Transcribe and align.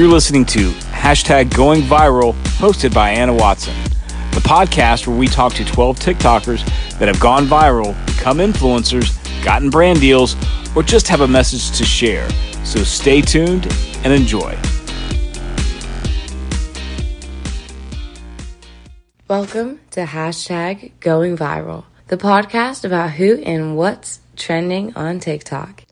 You're 0.00 0.08
listening 0.08 0.46
to 0.46 0.70
hashtag 0.92 1.54
Going 1.54 1.82
Viral, 1.82 2.32
hosted 2.56 2.94
by 2.94 3.10
Anna 3.10 3.34
Watson, 3.34 3.74
the 4.32 4.40
podcast 4.40 5.06
where 5.06 5.14
we 5.14 5.26
talk 5.26 5.52
to 5.52 5.62
12 5.62 5.98
TikTokers 5.98 6.64
that 6.98 7.06
have 7.06 7.20
gone 7.20 7.44
viral, 7.44 7.94
become 8.06 8.38
influencers, 8.38 9.14
gotten 9.44 9.68
brand 9.68 10.00
deals, 10.00 10.36
or 10.74 10.82
just 10.82 11.06
have 11.08 11.20
a 11.20 11.28
message 11.28 11.76
to 11.76 11.84
share. 11.84 12.26
So 12.64 12.82
stay 12.82 13.20
tuned 13.20 13.66
and 14.02 14.10
enjoy. 14.10 14.56
Welcome 19.28 19.80
to 19.90 20.06
hashtag 20.06 20.92
Going 21.00 21.36
Viral, 21.36 21.84
the 22.06 22.16
podcast 22.16 22.86
about 22.86 23.10
who 23.10 23.36
and 23.42 23.76
what's 23.76 24.20
trending 24.34 24.96
on 24.96 25.20
TikTok. 25.20 25.84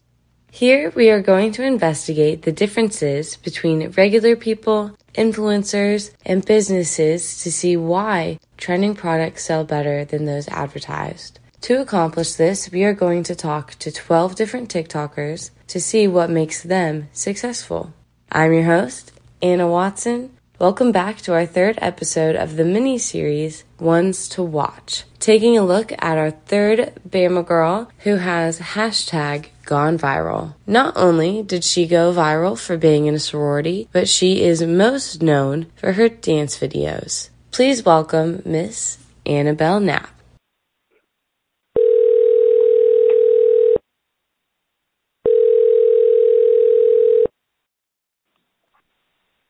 Here 0.50 0.90
we 0.96 1.10
are 1.10 1.20
going 1.20 1.52
to 1.52 1.62
investigate 1.62 2.42
the 2.42 2.52
differences 2.52 3.36
between 3.36 3.90
regular 3.90 4.34
people, 4.34 4.96
influencers, 5.14 6.10
and 6.24 6.44
businesses 6.44 7.42
to 7.42 7.52
see 7.52 7.76
why 7.76 8.40
trending 8.56 8.96
products 8.96 9.44
sell 9.44 9.64
better 9.64 10.04
than 10.04 10.24
those 10.24 10.48
advertised. 10.48 11.38
To 11.62 11.80
accomplish 11.80 12.32
this, 12.32 12.72
we 12.72 12.82
are 12.84 12.94
going 12.94 13.22
to 13.24 13.34
talk 13.34 13.74
to 13.76 13.92
12 13.92 14.34
different 14.34 14.72
TikTokers 14.72 15.50
to 15.68 15.80
see 15.80 16.08
what 16.08 16.30
makes 16.30 16.62
them 16.62 17.08
successful. 17.12 17.92
I'm 18.32 18.52
your 18.52 18.64
host, 18.64 19.12
Anna 19.42 19.68
Watson. 19.68 20.37
Welcome 20.60 20.90
back 20.90 21.18
to 21.18 21.34
our 21.34 21.46
third 21.46 21.78
episode 21.80 22.34
of 22.34 22.56
the 22.56 22.64
mini 22.64 22.98
series, 22.98 23.62
Ones 23.78 24.28
to 24.30 24.42
Watch, 24.42 25.04
taking 25.20 25.56
a 25.56 25.62
look 25.62 25.92
at 25.92 26.18
our 26.18 26.32
third 26.32 26.94
Bama 27.08 27.46
girl 27.46 27.88
who 27.98 28.16
has 28.16 28.58
hashtag 28.58 29.50
gone 29.64 29.96
viral. 29.96 30.54
Not 30.66 30.96
only 30.96 31.44
did 31.44 31.62
she 31.62 31.86
go 31.86 32.12
viral 32.12 32.58
for 32.58 32.76
being 32.76 33.06
in 33.06 33.14
a 33.14 33.20
sorority, 33.20 33.88
but 33.92 34.08
she 34.08 34.42
is 34.42 34.60
most 34.60 35.22
known 35.22 35.66
for 35.76 35.92
her 35.92 36.08
dance 36.08 36.58
videos. 36.58 37.28
Please 37.52 37.84
welcome 37.84 38.42
Miss 38.44 38.98
Annabelle 39.24 39.78
Knapp. 39.78 40.17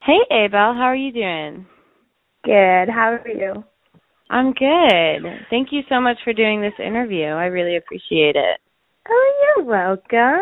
Hey, 0.09 0.21
Abel, 0.31 0.73
how 0.73 0.85
are 0.85 0.97
you 0.97 1.13
doing? 1.13 1.67
Good. 2.43 2.89
How 2.89 3.19
are 3.23 3.29
you? 3.29 3.63
I'm 4.31 4.55
good. 4.55 5.31
Thank 5.51 5.69
you 5.71 5.83
so 5.91 6.01
much 6.01 6.17
for 6.25 6.33
doing 6.33 6.63
this 6.63 6.73
interview. 6.83 7.27
I 7.27 7.45
really 7.45 7.77
appreciate 7.77 8.35
it. 8.35 8.59
Oh, 9.07 9.53
you're 9.59 9.67
welcome. 9.67 10.41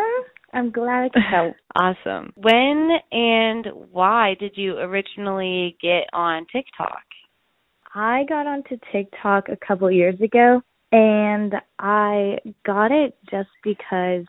I'm 0.53 0.71
glad 0.71 1.03
I 1.03 1.09
could 1.09 1.21
help. 1.29 1.55
awesome. 1.75 2.31
When 2.37 2.91
and 3.11 3.67
why 3.91 4.37
did 4.39 4.53
you 4.55 4.77
originally 4.77 5.75
get 5.81 6.05
on 6.13 6.45
TikTok? 6.49 7.03
I 7.93 8.23
got 8.29 8.47
onto 8.47 8.77
TikTok 8.93 9.49
a 9.49 9.57
couple 9.67 9.91
years 9.91 10.15
ago 10.21 10.61
and 10.93 11.53
I 11.77 12.37
got 12.65 12.93
it 12.93 13.17
just 13.29 13.49
because 13.65 14.23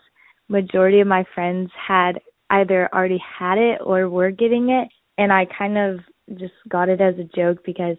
majority 0.49 0.99
of 0.99 1.07
my 1.07 1.25
friends 1.33 1.71
had 1.87 2.19
either 2.51 2.89
already 2.93 3.23
had 3.39 3.59
it 3.59 3.81
or 3.85 4.09
were 4.09 4.33
getting 4.33 4.71
it 4.71 4.89
and 5.19 5.33
I 5.33 5.47
kind 5.47 5.77
of 5.77 6.01
just 6.39 6.55
got 6.69 6.89
it 6.89 7.01
as 7.01 7.15
a 7.19 7.37
joke 7.37 7.65
because 7.65 7.97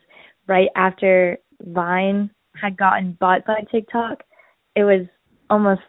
right 0.48 0.70
after 0.76 1.38
Vine 1.62 2.32
had 2.60 2.78
gotten 2.78 3.18
bought 3.20 3.46
by 3.46 3.62
TikTok, 3.70 4.24
it 4.76 4.84
was 4.84 5.06
almost 5.50 5.82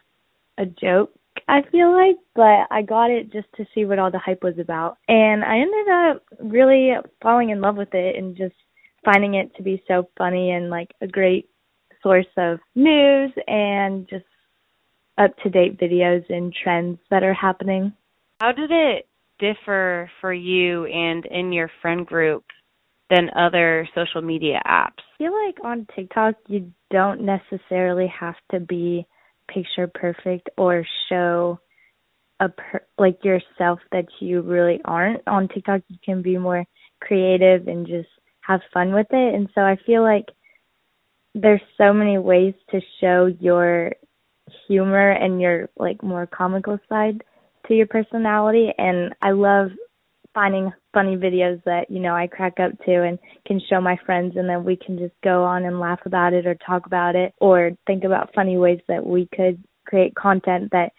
a 0.57 0.65
joke, 0.65 1.11
I 1.47 1.61
feel 1.71 1.91
like, 1.93 2.17
but 2.35 2.67
I 2.69 2.81
got 2.81 3.09
it 3.09 3.31
just 3.31 3.47
to 3.55 3.65
see 3.73 3.85
what 3.85 3.99
all 3.99 4.11
the 4.11 4.19
hype 4.19 4.43
was 4.43 4.59
about. 4.59 4.97
And 5.07 5.43
I 5.43 5.59
ended 5.59 5.87
up 5.89 6.23
really 6.39 6.91
falling 7.21 7.49
in 7.49 7.61
love 7.61 7.77
with 7.77 7.93
it 7.93 8.15
and 8.17 8.35
just 8.35 8.55
finding 9.03 9.35
it 9.35 9.55
to 9.55 9.63
be 9.63 9.83
so 9.87 10.09
funny 10.17 10.51
and 10.51 10.69
like 10.69 10.91
a 11.01 11.07
great 11.07 11.49
source 12.03 12.27
of 12.37 12.59
news 12.75 13.31
and 13.47 14.07
just 14.09 14.25
up 15.17 15.35
to 15.43 15.49
date 15.49 15.79
videos 15.79 16.23
and 16.29 16.53
trends 16.53 16.99
that 17.09 17.23
are 17.23 17.33
happening. 17.33 17.93
How 18.39 18.51
did 18.51 18.71
it 18.71 19.07
differ 19.41 20.09
for 20.21 20.33
you 20.33 20.85
and 20.85 21.25
in 21.25 21.51
your 21.51 21.69
friend 21.81 22.05
group 22.05 22.45
than 23.09 23.29
other 23.35 23.87
social 23.93 24.21
media 24.21 24.61
apps? 24.65 25.01
I 25.15 25.17
feel 25.17 25.33
like 25.45 25.57
on 25.65 25.87
TikTok 25.95 26.35
you 26.47 26.71
don't 26.89 27.21
necessarily 27.21 28.07
have 28.17 28.35
to 28.51 28.59
be 28.59 29.05
picture 29.49 29.91
perfect 29.93 30.49
or 30.57 30.85
show 31.09 31.59
a 32.39 32.49
per- 32.49 32.85
like 32.97 33.23
yourself 33.25 33.79
that 33.91 34.05
you 34.19 34.41
really 34.41 34.79
aren't. 34.85 35.27
On 35.27 35.47
TikTok 35.49 35.81
you 35.89 35.97
can 36.05 36.21
be 36.21 36.37
more 36.37 36.63
creative 37.01 37.67
and 37.67 37.85
just 37.85 38.07
have 38.41 38.61
fun 38.73 38.93
with 38.93 39.07
it. 39.11 39.35
And 39.35 39.49
so 39.53 39.61
I 39.61 39.77
feel 39.85 40.03
like 40.03 40.25
there's 41.35 41.61
so 41.77 41.93
many 41.93 42.17
ways 42.17 42.53
to 42.71 42.79
show 42.99 43.25
your 43.39 43.91
humor 44.67 45.11
and 45.11 45.41
your 45.41 45.69
like 45.77 46.03
more 46.03 46.27
comical 46.27 46.79
side 46.89 47.23
to 47.67 47.73
your 47.73 47.87
personality 47.87 48.69
and 48.77 49.13
I 49.21 49.31
love 49.31 49.69
finding 50.33 50.71
funny 50.93 51.15
videos 51.15 51.61
that 51.65 51.89
you 51.89 51.99
know 51.99 52.15
I 52.15 52.27
crack 52.27 52.59
up 52.59 52.71
to 52.85 53.03
and 53.03 53.19
can 53.45 53.61
show 53.69 53.81
my 53.81 53.97
friends 54.05 54.35
and 54.37 54.47
then 54.47 54.63
we 54.63 54.77
can 54.77 54.97
just 54.97 55.13
go 55.23 55.43
on 55.43 55.65
and 55.65 55.79
laugh 55.79 55.99
about 56.05 56.33
it 56.33 56.45
or 56.45 56.55
talk 56.55 56.85
about 56.85 57.15
it 57.15 57.33
or 57.39 57.71
think 57.87 58.03
about 58.03 58.33
funny 58.33 58.57
ways 58.57 58.79
that 58.87 59.05
we 59.05 59.27
could 59.35 59.61
create 59.85 60.15
content 60.15 60.69
that 60.71 60.91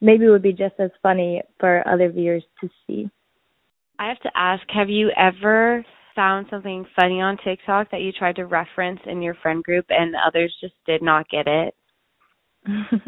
maybe 0.00 0.28
would 0.28 0.42
be 0.42 0.52
just 0.52 0.74
as 0.78 0.90
funny 1.02 1.40
for 1.58 1.86
other 1.88 2.10
viewers 2.10 2.44
to 2.60 2.68
see. 2.86 3.08
I 3.98 4.08
have 4.08 4.20
to 4.20 4.30
ask, 4.34 4.62
have 4.68 4.90
you 4.90 5.10
ever 5.16 5.84
found 6.14 6.46
something 6.50 6.84
funny 6.94 7.20
on 7.20 7.38
TikTok 7.44 7.90
that 7.90 8.00
you 8.00 8.12
tried 8.12 8.36
to 8.36 8.46
reference 8.46 9.00
in 9.06 9.22
your 9.22 9.34
friend 9.34 9.62
group 9.62 9.86
and 9.88 10.14
others 10.14 10.54
just 10.60 10.74
did 10.86 11.02
not 11.02 11.28
get 11.28 11.46
it? 11.46 11.74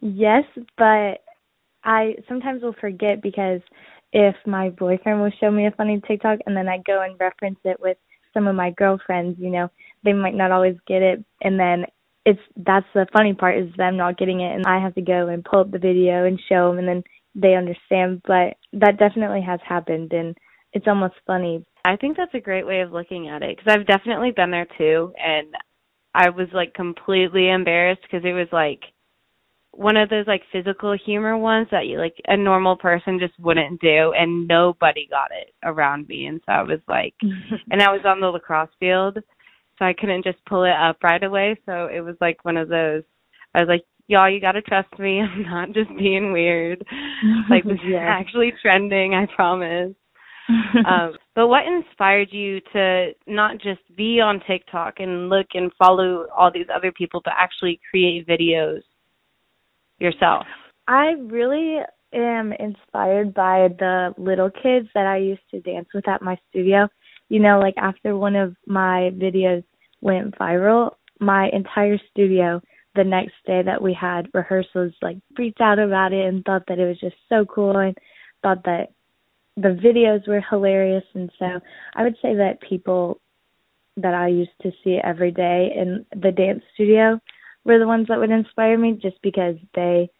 yes, 0.00 0.44
but 0.76 1.20
I 1.84 2.14
sometimes 2.28 2.62
will 2.62 2.74
forget 2.80 3.22
because 3.22 3.60
if 4.12 4.34
my 4.46 4.70
boyfriend 4.70 5.20
will 5.20 5.32
show 5.40 5.50
me 5.50 5.66
a 5.66 5.70
funny 5.72 6.00
TikTok 6.06 6.40
and 6.46 6.56
then 6.56 6.68
I 6.68 6.78
go 6.86 7.02
and 7.02 7.18
reference 7.18 7.58
it 7.64 7.80
with 7.80 7.96
some 8.34 8.46
of 8.46 8.54
my 8.56 8.70
girlfriends, 8.70 9.38
you 9.40 9.50
know, 9.50 9.70
they 10.04 10.12
might 10.12 10.34
not 10.34 10.52
always 10.52 10.76
get 10.86 11.02
it 11.02 11.24
and 11.42 11.58
then 11.58 11.86
it's 12.24 12.40
that's 12.56 12.86
the 12.94 13.06
funny 13.12 13.34
part 13.34 13.58
is 13.58 13.68
them 13.76 13.96
not 13.96 14.18
getting 14.18 14.40
it 14.40 14.54
and 14.54 14.64
I 14.66 14.80
have 14.80 14.94
to 14.94 15.02
go 15.02 15.28
and 15.28 15.44
pull 15.44 15.60
up 15.60 15.70
the 15.70 15.78
video 15.78 16.24
and 16.24 16.40
show 16.48 16.68
them 16.68 16.78
and 16.78 16.88
then 16.88 17.04
they 17.34 17.54
understand, 17.54 18.22
but 18.26 18.56
that 18.74 18.98
definitely 18.98 19.42
has 19.42 19.60
happened 19.66 20.12
and 20.12 20.36
it's 20.72 20.86
almost 20.86 21.14
funny. 21.26 21.64
I 21.84 21.96
think 21.96 22.16
that's 22.16 22.34
a 22.34 22.40
great 22.40 22.66
way 22.66 22.80
of 22.82 22.92
looking 22.92 23.28
at 23.28 23.42
it 23.42 23.56
because 23.56 23.72
I've 23.72 23.86
definitely 23.86 24.30
been 24.30 24.50
there 24.50 24.68
too 24.78 25.12
and 25.18 25.48
I 26.14 26.28
was 26.30 26.48
like 26.52 26.74
completely 26.74 27.48
embarrassed 27.48 28.02
because 28.02 28.24
it 28.24 28.34
was 28.34 28.48
like 28.52 28.80
one 29.74 29.96
of 29.96 30.10
those 30.10 30.26
like 30.26 30.42
physical 30.52 30.96
humor 30.96 31.36
ones 31.36 31.66
that 31.70 31.86
you 31.86 31.98
like 31.98 32.14
a 32.26 32.36
normal 32.36 32.76
person 32.76 33.18
just 33.18 33.38
wouldn't 33.38 33.80
do 33.80 34.12
and 34.16 34.46
nobody 34.46 35.06
got 35.08 35.30
it 35.30 35.54
around 35.64 36.06
me. 36.08 36.26
And 36.26 36.40
so 36.44 36.52
I 36.52 36.62
was 36.62 36.80
like 36.88 37.14
and 37.70 37.82
I 37.82 37.90
was 37.90 38.02
on 38.04 38.20
the 38.20 38.26
lacrosse 38.26 38.70
field 38.78 39.18
so 39.78 39.84
I 39.84 39.94
couldn't 39.94 40.24
just 40.24 40.44
pull 40.46 40.64
it 40.64 40.72
up 40.72 40.98
right 41.02 41.22
away. 41.22 41.58
So 41.64 41.86
it 41.86 42.00
was 42.00 42.16
like 42.20 42.44
one 42.44 42.56
of 42.56 42.68
those 42.68 43.02
I 43.54 43.60
was 43.60 43.68
like 43.68 43.84
y'all 44.08 44.30
you 44.30 44.40
got 44.40 44.52
to 44.52 44.62
trust 44.62 44.98
me. 44.98 45.20
I'm 45.22 45.42
not 45.42 45.72
just 45.72 45.90
being 45.98 46.32
weird. 46.32 46.84
Like 47.48 47.64
this 47.64 47.74
is 47.86 47.94
actually 47.98 48.52
trending 48.60 49.14
I 49.14 49.26
promise. 49.34 49.94
Um 50.86 51.14
but 51.34 51.46
what 51.46 51.66
inspired 51.66 52.28
you 52.30 52.60
to 52.74 53.12
not 53.26 53.54
just 53.58 53.80
be 53.96 54.20
on 54.20 54.42
TikTok 54.46 54.94
and 54.98 55.30
look 55.30 55.46
and 55.54 55.72
follow 55.78 56.26
all 56.36 56.50
these 56.52 56.66
other 56.74 56.92
people 56.92 57.22
but 57.24 57.32
actually 57.38 57.80
create 57.90 58.26
videos 58.26 58.82
yourself? 60.02 60.44
I 60.88 61.14
really 61.18 61.78
am 62.12 62.52
inspired 62.52 63.32
by 63.32 63.68
the 63.78 64.14
little 64.18 64.50
kids 64.50 64.88
that 64.94 65.06
I 65.06 65.18
used 65.18 65.42
to 65.50 65.60
dance 65.60 65.88
with 65.94 66.08
at 66.08 66.22
my 66.22 66.36
studio. 66.50 66.88
You 67.28 67.40
know, 67.40 67.58
like 67.60 67.74
after 67.78 68.16
one 68.16 68.36
of 68.36 68.54
my 68.66 69.10
videos 69.14 69.64
went 70.00 70.36
viral, 70.36 70.90
my 71.20 71.48
entire 71.52 71.98
studio 72.10 72.60
the 72.94 73.04
next 73.04 73.34
day 73.46 73.62
that 73.64 73.80
we 73.80 73.96
had 73.98 74.28
rehearsals 74.34 74.92
like 75.00 75.16
freaked 75.34 75.60
out 75.60 75.78
about 75.78 76.12
it 76.12 76.26
and 76.26 76.44
thought 76.44 76.64
that 76.68 76.78
it 76.78 76.86
was 76.86 77.00
just 77.00 77.16
so 77.28 77.44
cool 77.46 77.78
and 77.78 77.96
thought 78.42 78.62
that 78.64 78.92
the 79.56 79.68
videos 79.68 80.26
were 80.28 80.42
hilarious 80.50 81.04
and 81.14 81.30
so 81.38 81.60
I 81.94 82.02
would 82.02 82.16
say 82.20 82.34
that 82.34 82.60
people 82.68 83.20
that 83.96 84.14
I 84.14 84.28
used 84.28 84.50
to 84.62 84.72
see 84.82 84.98
every 85.02 85.30
day 85.30 85.70
in 85.74 86.04
the 86.12 86.32
dance 86.32 86.62
studio 86.74 87.18
were 87.64 87.78
the 87.78 87.86
ones 87.86 88.06
that 88.08 88.18
would 88.18 88.30
inspire 88.30 88.78
me 88.78 88.98
just 89.00 89.20
because 89.22 89.56
they 89.74 90.10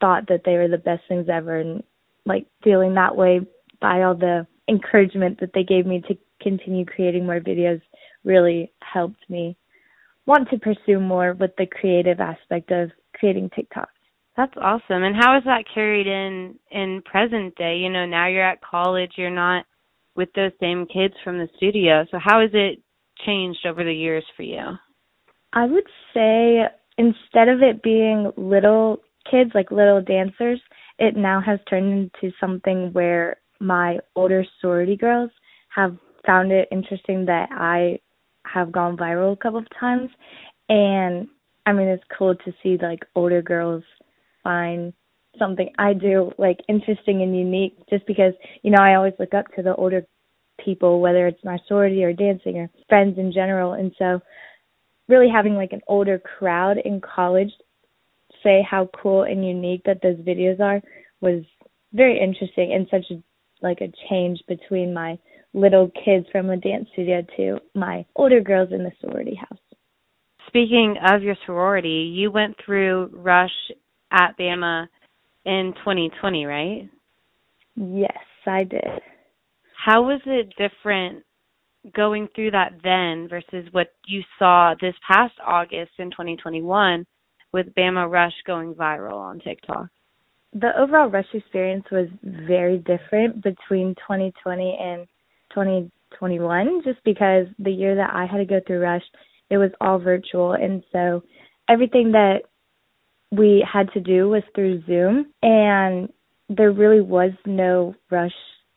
thought 0.00 0.28
that 0.28 0.42
they 0.44 0.54
were 0.54 0.68
the 0.68 0.78
best 0.78 1.02
things 1.08 1.28
ever 1.28 1.58
and 1.58 1.82
like 2.26 2.46
feeling 2.62 2.94
that 2.94 3.16
way 3.16 3.40
by 3.80 4.02
all 4.02 4.14
the 4.14 4.46
encouragement 4.68 5.40
that 5.40 5.50
they 5.54 5.64
gave 5.64 5.86
me 5.86 6.02
to 6.06 6.16
continue 6.42 6.84
creating 6.84 7.26
more 7.26 7.40
videos 7.40 7.80
really 8.24 8.72
helped 8.80 9.28
me 9.28 9.56
want 10.26 10.48
to 10.50 10.58
pursue 10.58 11.00
more 11.00 11.32
with 11.32 11.50
the 11.56 11.66
creative 11.66 12.20
aspect 12.20 12.70
of 12.70 12.90
creating 13.14 13.50
TikToks. 13.50 13.86
That's 14.36 14.52
awesome. 14.60 15.02
And 15.02 15.16
how 15.16 15.36
is 15.36 15.44
that 15.46 15.64
carried 15.74 16.06
in 16.06 16.56
in 16.70 17.02
present 17.04 17.56
day? 17.56 17.78
You 17.78 17.88
know, 17.90 18.06
now 18.06 18.28
you're 18.28 18.48
at 18.48 18.62
college, 18.62 19.12
you're 19.16 19.30
not 19.30 19.64
with 20.14 20.28
those 20.34 20.52
same 20.60 20.86
kids 20.86 21.14
from 21.24 21.38
the 21.38 21.48
studio. 21.56 22.04
So 22.10 22.18
how 22.22 22.40
has 22.40 22.50
it 22.52 22.80
changed 23.26 23.66
over 23.66 23.82
the 23.82 23.92
years 23.92 24.24
for 24.36 24.42
you? 24.42 24.76
I 25.52 25.66
would 25.66 25.86
say 26.14 26.64
instead 26.96 27.48
of 27.48 27.62
it 27.62 27.82
being 27.82 28.32
little 28.36 29.00
kids, 29.30 29.50
like 29.54 29.70
little 29.70 30.02
dancers, 30.02 30.60
it 30.98 31.16
now 31.16 31.40
has 31.40 31.58
turned 31.68 32.10
into 32.22 32.34
something 32.40 32.92
where 32.92 33.36
my 33.60 33.98
older 34.14 34.44
sorority 34.60 34.96
girls 34.96 35.30
have 35.74 35.96
found 36.26 36.52
it 36.52 36.68
interesting 36.70 37.24
that 37.26 37.48
I 37.52 37.98
have 38.44 38.72
gone 38.72 38.96
viral 38.96 39.32
a 39.32 39.36
couple 39.36 39.58
of 39.58 39.66
times 39.78 40.10
and 40.68 41.28
I 41.66 41.72
mean 41.72 41.88
it's 41.88 42.04
cool 42.16 42.34
to 42.34 42.52
see 42.62 42.78
like 42.80 43.00
older 43.14 43.42
girls 43.42 43.82
find 44.42 44.92
something 45.38 45.70
I 45.78 45.92
do 45.92 46.32
like 46.38 46.58
interesting 46.68 47.22
and 47.22 47.36
unique 47.36 47.76
just 47.88 48.06
because, 48.06 48.32
you 48.62 48.70
know, 48.70 48.82
I 48.82 48.94
always 48.94 49.14
look 49.18 49.34
up 49.34 49.46
to 49.56 49.62
the 49.62 49.74
older 49.74 50.04
people, 50.64 51.00
whether 51.00 51.26
it's 51.26 51.44
my 51.44 51.58
sorority 51.68 52.02
or 52.02 52.12
dancing 52.12 52.58
or 52.58 52.70
friends 52.88 53.18
in 53.18 53.32
general. 53.32 53.74
And 53.74 53.92
so 53.98 54.20
really 55.08 55.28
having 55.28 55.54
like 55.54 55.72
an 55.72 55.80
older 55.88 56.18
crowd 56.18 56.76
in 56.84 57.00
college 57.00 57.50
say 58.42 58.64
how 58.68 58.88
cool 59.02 59.22
and 59.22 59.46
unique 59.46 59.82
that 59.84 60.00
those 60.02 60.16
videos 60.18 60.60
are 60.60 60.80
was 61.20 61.42
very 61.92 62.20
interesting 62.20 62.72
and 62.72 62.86
such 62.90 63.10
a 63.10 63.22
like 63.60 63.80
a 63.80 63.92
change 64.08 64.40
between 64.46 64.94
my 64.94 65.18
little 65.54 65.90
kids 66.04 66.26
from 66.30 66.46
the 66.46 66.56
dance 66.56 66.88
studio 66.92 67.24
to 67.36 67.58
my 67.74 68.04
older 68.14 68.40
girls 68.40 68.68
in 68.70 68.84
the 68.84 68.92
sorority 69.00 69.34
house. 69.34 69.58
Speaking 70.46 70.96
of 71.04 71.22
your 71.22 71.36
sorority, 71.44 72.12
you 72.14 72.30
went 72.30 72.54
through 72.64 73.10
Rush 73.12 73.50
at 74.12 74.38
Bama 74.38 74.86
in 75.44 75.74
2020, 75.78 76.44
right? 76.46 76.88
Yes, 77.74 78.16
I 78.46 78.64
did. 78.64 78.84
How 79.84 80.02
was 80.02 80.20
it 80.26 80.52
different 80.56 81.24
going 81.94 82.28
through 82.34 82.52
that 82.52 82.72
then 82.82 83.28
versus 83.28 83.68
what 83.72 83.88
you 84.06 84.22
saw 84.38 84.74
this 84.80 84.94
past 85.06 85.34
August 85.44 85.92
in 85.98 86.10
2021 86.10 87.06
with 87.52 87.74
Bama 87.74 88.10
Rush 88.10 88.34
going 88.46 88.74
viral 88.74 89.14
on 89.18 89.40
TikTok? 89.40 89.88
The 90.54 90.70
overall 90.78 91.08
Rush 91.08 91.26
experience 91.32 91.84
was 91.90 92.08
very 92.22 92.78
different 92.78 93.42
between 93.42 93.94
2020 93.96 94.78
and 94.80 95.06
2021 95.50 96.82
just 96.84 97.02
because 97.04 97.46
the 97.58 97.70
year 97.70 97.94
that 97.96 98.10
I 98.12 98.26
had 98.26 98.38
to 98.38 98.44
go 98.44 98.60
through 98.66 98.80
Rush, 98.80 99.04
it 99.50 99.58
was 99.58 99.70
all 99.80 99.98
virtual. 99.98 100.52
And 100.52 100.82
so 100.92 101.22
everything 101.68 102.12
that 102.12 102.40
we 103.30 103.66
had 103.70 103.92
to 103.92 104.00
do 104.00 104.28
was 104.28 104.42
through 104.54 104.84
Zoom. 104.86 105.26
And 105.42 106.08
there 106.48 106.72
really 106.72 107.02
was 107.02 107.32
no 107.44 107.94
Rush 108.10 108.32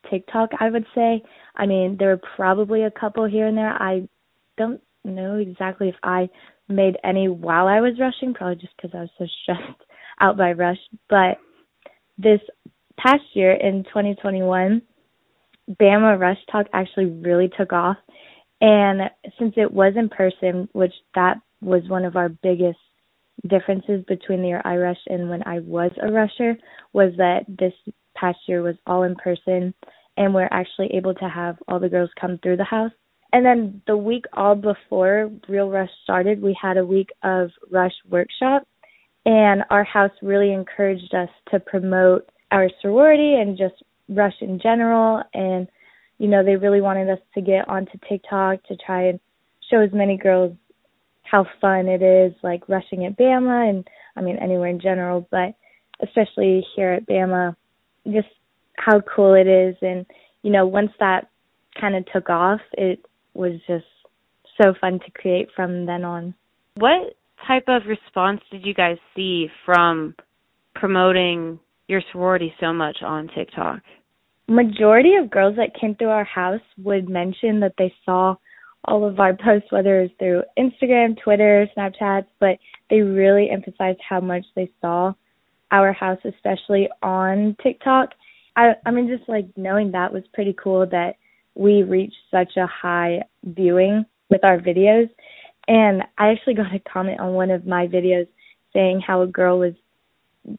TikTok, 0.10 0.50
I 0.60 0.70
would 0.70 0.86
say. 0.96 1.22
I 1.56 1.66
mean, 1.66 1.98
there 1.98 2.10
were 2.10 2.22
probably 2.36 2.84
a 2.84 2.92
couple 2.92 3.26
here 3.26 3.48
and 3.48 3.58
there. 3.58 3.72
I 3.72 4.08
don't 4.58 4.82
know 5.04 5.36
exactly 5.36 5.90
if 5.90 5.96
I 6.04 6.30
made 6.68 6.98
any 7.04 7.28
while 7.28 7.68
I 7.68 7.82
was 7.82 8.00
rushing, 8.00 8.34
probably 8.34 8.56
just 8.56 8.76
because 8.76 8.92
I 8.94 9.02
was 9.02 9.10
so 9.18 9.26
stressed 9.44 9.82
out 10.20 10.38
by 10.38 10.54
Rush. 10.54 10.78
But 11.10 11.38
this 12.18 12.40
past 12.98 13.24
year 13.34 13.54
in 13.54 13.84
2021, 13.86 14.82
Bama 15.80 16.20
Rush 16.20 16.38
Tok 16.52 16.68
actually 16.74 17.06
really 17.06 17.50
took 17.58 17.74
off. 17.74 17.98
And 18.60 19.10
since 19.40 19.54
it 19.58 19.72
was 19.72 19.94
in 19.96 20.10
person, 20.10 20.70
which 20.74 20.94
that 21.16 21.38
was 21.62 21.82
one 21.88 22.06
of 22.06 22.16
our 22.16 22.30
biggest 22.30 22.78
differences 23.48 24.04
between 24.08 24.42
the 24.42 24.50
year 24.50 24.62
I 24.64 24.76
rushed 24.76 25.08
and 25.08 25.30
when 25.30 25.42
I 25.48 25.60
was 25.60 25.92
a 26.02 26.12
rusher, 26.12 26.58
was 26.94 27.14
that 27.18 27.46
this 27.48 27.74
past 28.16 28.40
year 28.48 28.62
was 28.62 28.76
all 28.86 29.04
in 29.04 29.16
person 29.16 29.74
and 30.18 30.34
we're 30.34 30.50
actually 30.52 30.88
able 30.94 31.14
to 31.16 31.30
have 31.30 31.58
all 31.68 31.80
the 31.80 31.90
girls 31.90 32.10
come 32.20 32.38
through 32.44 32.58
the 32.58 32.64
house. 32.64 32.92
And 33.34 33.46
then 33.46 33.82
the 33.88 33.96
week 33.96 34.26
all 34.34 34.56
before 34.56 35.32
Real 35.48 35.70
Rush 35.70 35.90
started, 36.04 36.42
we 36.42 36.58
had 36.62 36.78
a 36.78 36.86
week 36.86 37.10
of 37.24 37.50
Rush 37.70 37.94
workshop 38.10 38.68
and 39.26 39.64
our 39.70 39.84
house 39.84 40.12
really 40.22 40.52
encouraged 40.52 41.14
us 41.14 41.30
to 41.52 41.60
promote 41.60 42.30
our 42.52 42.70
sorority 42.82 43.36
and 43.36 43.58
just 43.58 43.76
Rush 44.10 44.34
in 44.42 44.60
general 44.62 45.24
and 45.34 45.68
you 46.18 46.28
know 46.28 46.44
they 46.44 46.58
really 46.58 46.82
wanted 46.82 47.10
us 47.10 47.20
to 47.36 47.42
get 47.42 47.70
onto 47.70 47.98
TikTok 48.10 48.62
to 48.64 48.76
try 48.76 49.08
and 49.08 49.20
show 49.70 49.80
as 49.80 49.92
many 49.94 50.18
girls 50.18 50.54
how 51.24 51.46
fun 51.62 51.88
it 51.88 52.02
is 52.02 52.34
like 52.44 52.68
rushing 52.68 53.06
at 53.06 53.18
Bama 53.18 53.70
and 53.70 53.88
I 54.18 54.22
mean 54.22 54.38
anywhere 54.38 54.68
in 54.68 54.82
general 54.82 55.28
but 55.32 55.56
especially 56.02 56.66
here 56.76 56.92
at 56.92 57.08
Bama 57.08 57.56
just 58.06 58.28
how 58.78 59.02
cool 59.02 59.34
it 59.34 59.48
is. 59.48 59.76
And 59.82 60.06
you 60.42 60.52
know 60.52 60.66
once 60.66 60.92
that 61.00 61.30
kind 61.80 61.96
of 61.96 62.06
took 62.12 62.30
off 62.30 62.60
it 62.74 63.06
was 63.34 63.54
just 63.68 63.86
so 64.62 64.74
fun 64.80 65.00
to 65.00 65.12
create 65.12 65.50
from 65.56 65.86
then 65.86 66.04
on. 66.04 66.34
What 66.76 67.16
type 67.48 67.66
of 67.68 67.84
response 67.88 68.42
did 68.52 68.66
you 68.66 68.74
guys 68.74 68.98
see 69.16 69.48
from 69.66 70.16
promoting 70.76 71.60
your 71.88 72.02
sorority 72.12 72.54
so 72.60 72.74
much 72.74 72.98
on 73.02 73.30
TikTok? 73.36 73.80
Majority 74.48 75.16
of 75.16 75.30
girls 75.30 75.56
that 75.56 75.80
came 75.80 75.96
through 75.96 76.10
our 76.10 76.24
house 76.24 76.62
would 76.84 77.10
mention 77.10 77.60
that 77.62 77.74
they 77.78 77.94
saw 78.06 78.36
all 78.86 79.08
of 79.08 79.20
our 79.20 79.34
posts 79.34 79.72
whether 79.72 80.02
it's 80.02 80.14
through 80.18 80.42
Instagram, 80.58 81.16
Twitter, 81.22 81.68
snapchat 81.78 82.26
but 82.40 82.58
they 82.90 83.02
really 83.02 83.50
emphasized 83.50 84.00
how 84.08 84.20
much 84.20 84.46
they 84.56 84.70
saw 84.82 85.14
our 85.72 85.94
house 85.94 86.20
especially 86.26 86.88
on 87.02 87.56
TikTok 87.64 88.10
I 88.56 88.74
I 88.86 88.92
mean 88.92 89.08
just 89.08 89.28
like 89.30 89.46
knowing 89.56 89.92
that 89.92 90.14
was 90.14 90.24
pretty 90.34 90.56
cool 90.62 90.86
that 90.88 91.16
we 91.56 91.84
reached 91.84 92.16
such 92.30 92.56
a 92.58 92.68
high 92.68 93.22
viewing 93.44 94.06
with 94.30 94.44
our 94.44 94.58
videos. 94.58 95.10
And 95.68 96.04
I 96.18 96.30
actually 96.30 96.56
got 96.56 96.74
a 96.74 96.80
comment 96.80 97.20
on 97.20 97.34
one 97.34 97.52
of 97.52 97.68
my 97.68 97.88
videos 97.88 98.28
saying 98.74 99.02
how 99.06 99.22
a 99.22 99.28
girl 99.28 99.60
was 99.60 99.74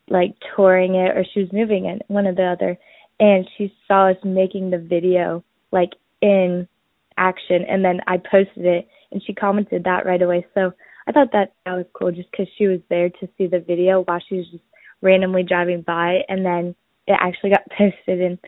like 0.08 0.34
touring 0.54 0.94
it 0.94 1.16
or 1.16 1.24
she 1.32 1.40
was 1.40 1.52
moving 1.52 1.86
it, 1.86 2.02
one 2.06 2.26
or 2.26 2.34
the 2.34 2.44
other, 2.44 2.78
and 3.18 3.48
she 3.56 3.74
saw 3.88 4.10
us 4.10 4.16
making 4.22 4.70
the 4.70 4.78
video 4.78 5.42
like 5.72 5.90
in 6.20 6.68
action 7.16 7.64
and 7.68 7.84
then 7.84 8.00
I 8.06 8.18
posted 8.18 8.64
it 8.64 8.88
and 9.10 9.22
she 9.26 9.34
commented 9.34 9.84
that 9.84 10.06
right 10.06 10.22
away. 10.22 10.46
So 10.54 10.72
I 11.06 11.12
thought 11.12 11.32
that 11.32 11.52
that 11.64 11.72
was 11.72 11.86
cool 11.94 12.12
just 12.12 12.30
because 12.30 12.46
she 12.56 12.68
was 12.68 12.80
there 12.88 13.08
to 13.08 13.28
see 13.36 13.48
the 13.48 13.58
video 13.58 14.02
while 14.02 14.22
she 14.28 14.36
was 14.36 14.46
just 14.50 14.62
randomly 15.02 15.42
driving 15.42 15.82
by 15.82 16.20
and 16.28 16.46
then 16.46 16.74
it 17.06 17.16
actually 17.20 17.50
got 17.50 17.68
posted. 17.78 18.20
And 18.20 18.38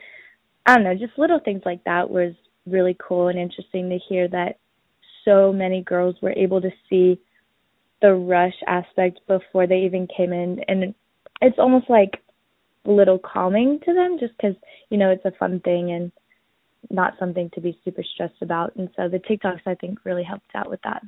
I 0.65 0.75
don't 0.75 0.85
know, 0.85 0.95
just 0.95 1.19
little 1.19 1.41
things 1.41 1.63
like 1.65 1.85
that 1.85 2.09
was 2.09 2.33
really 2.67 2.97
cool 2.99 3.29
and 3.29 3.39
interesting 3.39 3.91
to 3.91 3.99
hear 4.09 4.29
that 4.29 4.59
so 5.25 5.53
many 5.53 5.83
girls 5.83 6.17
were 6.23 6.33
able 6.33 6.61
to 6.61 6.71
see 6.89 7.21
the 8.01 8.15
rush 8.15 8.55
aspect 8.67 9.21
before 9.27 9.67
they 9.67 9.81
even 9.81 10.09
came 10.17 10.33
in. 10.33 10.61
And 10.69 10.95
it's 11.43 11.59
almost 11.59 11.91
like 11.91 12.23
a 12.87 12.91
little 12.91 13.19
calming 13.19 13.81
to 13.85 13.95
them 13.95 14.19
just 14.19 14.37
cuz 14.39 14.55
you 14.91 14.99
know 14.99 15.11
it's 15.11 15.25
a 15.25 15.31
fun 15.33 15.59
thing 15.61 15.93
and 15.93 16.13
not 16.91 17.19
something 17.19 17.49
to 17.51 17.61
be 17.61 17.79
super 17.85 18.03
stressed 18.03 18.43
about. 18.43 18.77
And 18.77 18.91
so 18.95 19.09
the 19.09 19.19
TikToks 19.19 19.63
I 19.67 19.75
think 19.75 20.05
really 20.05 20.23
helped 20.23 20.51
out 20.55 20.69
with 20.69 20.83
that. 20.83 21.03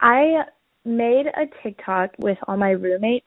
I 0.00 0.44
made 0.84 1.26
a 1.26 1.46
TikTok 1.62 2.16
with 2.18 2.38
all 2.48 2.56
my 2.56 2.70
roommates 2.70 3.26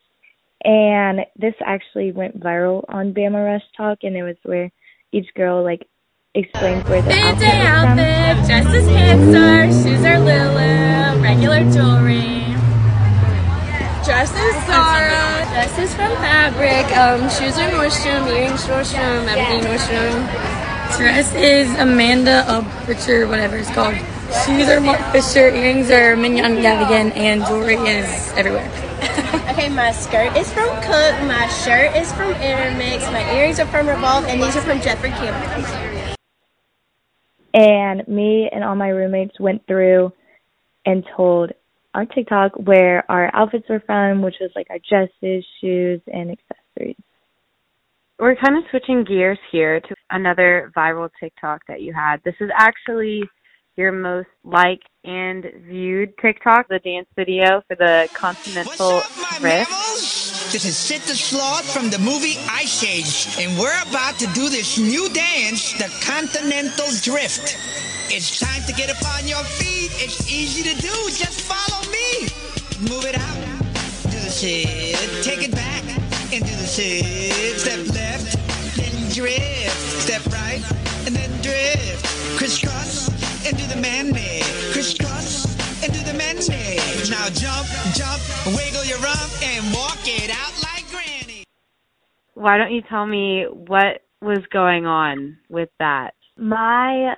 and 0.63 1.21
this 1.35 1.55
actually 1.65 2.11
went 2.11 2.39
viral 2.39 2.83
on 2.89 3.13
Bama 3.13 3.45
Rush 3.45 3.63
Tok, 3.75 3.99
and 4.03 4.15
it 4.15 4.23
was 4.23 4.37
where 4.43 4.71
each 5.11 5.27
girl 5.35 5.63
like 5.63 5.87
explained 6.33 6.87
where 6.87 7.01
their 7.01 7.25
outfit 7.25 7.39
day 7.39 7.59
was 7.59 7.81
from. 7.81 7.99
outfit, 7.99 8.45
dressed 8.47 8.75
as 8.75 8.87
Hanstar, 8.87 9.83
shoes 9.83 10.03
are 10.05 10.19
Lulu, 10.19 11.23
regular 11.23 11.61
jewelry. 11.71 12.45
Dress 14.05 14.29
is 14.29 14.65
Zara, 14.67 15.45
dress 15.49 15.79
is 15.79 15.95
from 15.95 16.11
Fabric, 16.17 16.85
um, 16.95 17.21
shoes 17.29 17.57
are 17.57 17.69
Nordstrom, 17.71 18.27
earrings 18.27 18.63
Nordstrom, 18.65 19.25
everything 19.27 19.63
Nordstrom. 19.63 20.97
Dress 20.97 21.33
is 21.33 21.73
Amanda 21.79 22.45
uh, 22.47 22.63
Richard, 22.87 23.27
whatever 23.29 23.57
it's 23.57 23.71
called. 23.71 23.95
Shoes 24.25 24.67
are 24.69 24.81
Marc 24.81 24.99
Fisher, 25.11 25.49
earrings 25.49 25.91
are 25.91 26.15
Mignonne 26.15 26.57
Gavigan, 26.57 27.15
and 27.15 27.45
jewelry 27.45 27.75
is 27.75 28.31
everywhere. 28.33 28.69
Okay, 29.55 29.69
my 29.69 29.91
skirt 29.93 30.35
is 30.35 30.51
from 30.51 30.67
Cook, 30.81 31.15
my 31.23 31.47
shirt 31.47 31.95
is 31.95 32.11
from 32.11 32.33
Intermix, 32.33 33.03
my 33.13 33.23
earrings 33.33 33.57
are 33.57 33.65
from 33.67 33.87
Revolve, 33.87 34.25
and 34.25 34.43
these 34.43 34.53
are 34.57 34.61
from 34.61 34.81
Jeffrey 34.81 35.11
Campbell. 35.11 36.15
And 37.53 38.05
me 38.07 38.49
and 38.51 38.65
all 38.65 38.75
my 38.75 38.89
roommates 38.89 39.39
went 39.39 39.65
through 39.65 40.11
and 40.85 41.05
told 41.15 41.53
our 41.93 42.05
TikTok 42.05 42.51
where 42.55 43.09
our 43.09 43.33
outfits 43.33 43.69
were 43.69 43.81
from, 43.85 44.21
which 44.21 44.35
was 44.41 44.51
like 44.55 44.67
our 44.69 44.79
dresses, 44.89 45.45
shoes, 45.61 46.01
and 46.07 46.31
accessories. 46.31 46.97
We're 48.19 48.35
kind 48.35 48.57
of 48.57 48.63
switching 48.71 49.05
gears 49.05 49.39
here 49.51 49.79
to 49.79 49.95
another 50.09 50.73
viral 50.75 51.09
TikTok 51.17 51.61
that 51.69 51.81
you 51.81 51.93
had. 51.93 52.17
This 52.25 52.35
is 52.41 52.49
actually 52.57 53.23
your 53.77 53.91
most 53.91 54.29
liked 54.43 54.87
and 55.03 55.45
viewed 55.67 56.13
TikTok, 56.21 56.67
the 56.69 56.79
dance 56.79 57.07
video 57.15 57.61
for 57.67 57.75
the 57.75 58.07
Continental 58.13 59.01
Drift. 59.39 59.71
This 60.51 60.65
is 60.65 60.77
Sid 60.77 61.01
the 61.01 61.15
Sloth 61.15 61.71
from 61.73 61.89
the 61.89 61.99
movie 61.99 62.37
Ice 62.49 62.83
Age, 62.83 63.35
and 63.43 63.59
we're 63.59 63.81
about 63.89 64.17
to 64.19 64.27
do 64.27 64.47
this 64.49 64.77
new 64.77 65.09
dance, 65.09 65.73
the 65.73 65.91
Continental 66.05 66.87
Drift. 67.01 67.57
It's 68.07 68.39
time 68.39 68.61
to 68.67 68.73
get 68.73 68.89
upon 68.89 69.27
your 69.27 69.43
feet. 69.43 69.91
It's 69.95 70.31
easy 70.31 70.63
to 70.63 70.81
do. 70.81 70.93
Just 71.11 71.41
follow 71.41 71.81
me. 71.91 72.29
Move 72.89 73.05
it 73.05 73.17
out. 73.17 73.37
Do 74.03 74.19
the 74.19 74.29
Sid. 74.29 75.23
Take 75.23 75.43
it 75.43 75.51
back. 75.51 75.83
And 76.31 76.45
do 76.45 76.51
the 76.51 76.67
Sid. 76.67 77.59
Step 77.59 77.79
left. 77.95 78.77
Then 78.77 79.11
drift. 79.11 80.01
Step 80.01 80.25
right. 80.27 80.63
And 81.07 81.15
then 81.15 81.29
drift. 81.41 82.37
Crisscross. 82.37 83.14
And 83.47 83.55
do 83.57 83.67
the 83.67 83.79
man-made. 83.79 84.43
Crisscross. 84.73 85.45
And 85.83 85.93
do 85.93 85.99
the 85.99 86.17
man-made. 86.17 86.81
Now 87.11 87.29
jump, 87.29 87.67
jump, 87.93 88.19
wiggle 88.57 88.83
your 88.85 88.97
rump, 88.97 89.29
and 89.43 89.71
walk 89.71 90.01
it 90.05 90.31
out 90.31 90.53
like 90.63 90.89
granny. 90.89 91.43
Why 92.33 92.57
don't 92.57 92.71
you 92.71 92.81
tell 92.89 93.05
me 93.05 93.43
what 93.43 94.01
was 94.19 94.39
going 94.51 94.87
on 94.87 95.37
with 95.47 95.69
that? 95.77 96.15
My 96.37 97.13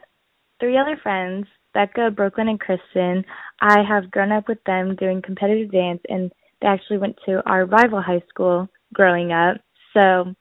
three 0.59 0.77
other 0.77 0.99
friends, 1.01 1.47
Becca, 1.73 2.11
Brooklyn, 2.11 2.49
and 2.49 2.59
Kristen, 2.59 3.23
I 3.61 3.81
have 3.87 4.11
grown 4.11 4.33
up 4.33 4.49
with 4.49 4.61
them 4.65 4.97
doing 4.97 5.21
competitive 5.21 5.71
dance, 5.71 6.01
and 6.09 6.29
they 6.61 6.67
actually 6.67 6.97
went 6.97 7.15
to 7.25 7.41
our 7.49 7.65
rival 7.65 8.01
high 8.01 8.23
school 8.27 8.67
growing 8.93 9.31
up. 9.31 9.61
So 9.93 10.35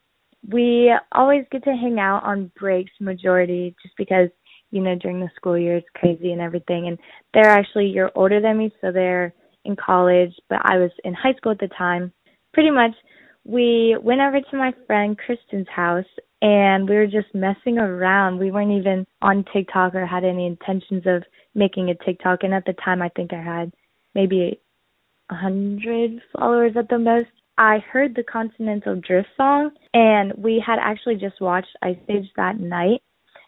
we 0.50 0.92
always 1.12 1.44
get 1.52 1.62
to 1.62 1.76
hang 1.76 2.00
out 2.00 2.24
on 2.24 2.50
breaks 2.58 2.90
majority 2.98 3.76
just 3.82 3.96
because 3.96 4.30
you 4.70 4.82
know 4.82 4.94
during 4.96 5.20
the 5.20 5.30
school 5.36 5.56
year 5.58 5.76
it's 5.76 5.86
crazy 5.94 6.32
and 6.32 6.40
everything. 6.40 6.88
And 6.88 6.98
they're 7.34 7.50
actually 7.50 7.86
year 7.86 8.10
older 8.14 8.40
than 8.40 8.58
me 8.58 8.70
so 8.80 8.92
they're 8.92 9.32
in 9.64 9.74
college 9.74 10.32
but 10.48 10.60
i 10.62 10.76
was 10.78 10.92
in 11.02 11.12
high 11.12 11.34
school 11.34 11.52
at 11.52 11.58
the 11.58 11.68
time. 11.76 12.12
Pretty 12.52 12.70
much 12.70 12.92
we 13.44 13.96
went 14.02 14.20
over 14.20 14.40
to 14.40 14.56
my 14.56 14.72
friend 14.86 15.18
kristen's 15.18 15.68
house 15.68 16.04
and 16.42 16.88
we 16.88 16.96
were 16.96 17.06
just 17.06 17.34
messing 17.34 17.78
around. 17.78 18.38
We 18.38 18.50
weren't 18.50 18.72
even 18.72 19.06
on 19.22 19.44
tiktok 19.52 19.94
or 19.94 20.06
had 20.06 20.24
any 20.24 20.46
intentions 20.46 21.04
of 21.06 21.22
making 21.54 21.90
a 21.90 22.04
tiktok. 22.04 22.42
And 22.42 22.54
at 22.54 22.64
the 22.64 22.74
time 22.84 23.02
i 23.02 23.08
think 23.10 23.32
i 23.32 23.42
had 23.42 23.72
maybe 24.14 24.60
a 25.30 25.34
hundred 25.34 26.20
followers 26.36 26.72
at 26.76 26.88
the 26.88 26.98
most. 26.98 27.28
I 27.58 27.78
heard 27.90 28.14
the 28.14 28.22
Continental 28.22 29.00
Drift 29.00 29.28
song, 29.36 29.70
and 29.94 30.32
we 30.36 30.62
had 30.64 30.78
actually 30.80 31.16
just 31.16 31.40
watched 31.40 31.74
Ice 31.82 31.96
Age 32.08 32.26
that 32.36 32.60
night, 32.60 33.02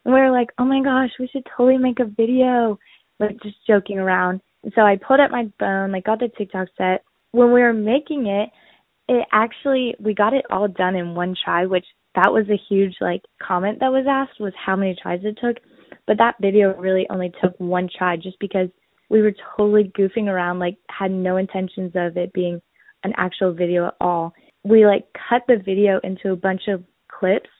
and 0.08 0.14
we 0.14 0.22
were 0.22 0.30
like, 0.30 0.48
"Oh 0.56 0.64
my 0.64 0.80
gosh, 0.80 1.10
we 1.20 1.28
should 1.28 1.44
totally 1.54 1.76
make 1.76 2.00
a 2.00 2.06
video," 2.06 2.78
like 3.20 3.38
just 3.42 3.56
joking 3.66 3.98
around. 3.98 4.40
And 4.62 4.72
so 4.74 4.80
I 4.80 4.96
pulled 4.96 5.20
up 5.20 5.30
my 5.30 5.52
phone, 5.60 5.92
like 5.92 6.04
got 6.04 6.18
the 6.18 6.28
TikTok 6.28 6.68
set. 6.78 7.04
When 7.32 7.52
we 7.52 7.60
were 7.60 7.74
making 7.74 8.26
it, 8.26 8.48
it 9.06 9.26
actually 9.32 9.94
we 10.00 10.14
got 10.14 10.32
it 10.32 10.46
all 10.50 10.66
done 10.66 10.96
in 10.96 11.14
one 11.14 11.34
try, 11.44 11.66
which 11.66 11.84
that 12.14 12.32
was 12.32 12.48
a 12.48 12.56
huge 12.70 12.96
like 13.02 13.20
comment 13.42 13.80
that 13.80 13.92
was 13.92 14.06
asked 14.08 14.40
was 14.40 14.54
how 14.56 14.76
many 14.76 14.96
tries 15.00 15.20
it 15.24 15.36
took. 15.42 15.58
But 16.06 16.16
that 16.16 16.36
video 16.40 16.74
really 16.78 17.06
only 17.10 17.30
took 17.42 17.54
one 17.60 17.90
try 17.94 18.16
just 18.16 18.38
because 18.38 18.70
we 19.10 19.20
were 19.20 19.34
totally 19.58 19.92
goofing 19.98 20.28
around, 20.28 20.58
like 20.58 20.78
had 20.88 21.10
no 21.10 21.36
intentions 21.36 21.92
of 21.94 22.16
it 22.16 22.32
being 22.32 22.62
an 23.04 23.12
actual 23.18 23.52
video 23.52 23.88
at 23.88 23.94
all. 24.00 24.32
We 24.64 24.86
like 24.86 25.04
cut 25.28 25.42
the 25.46 25.58
video 25.62 26.00
into 26.02 26.32
a 26.32 26.36
bunch 26.36 26.62
of 26.68 26.82
clips 27.08 27.50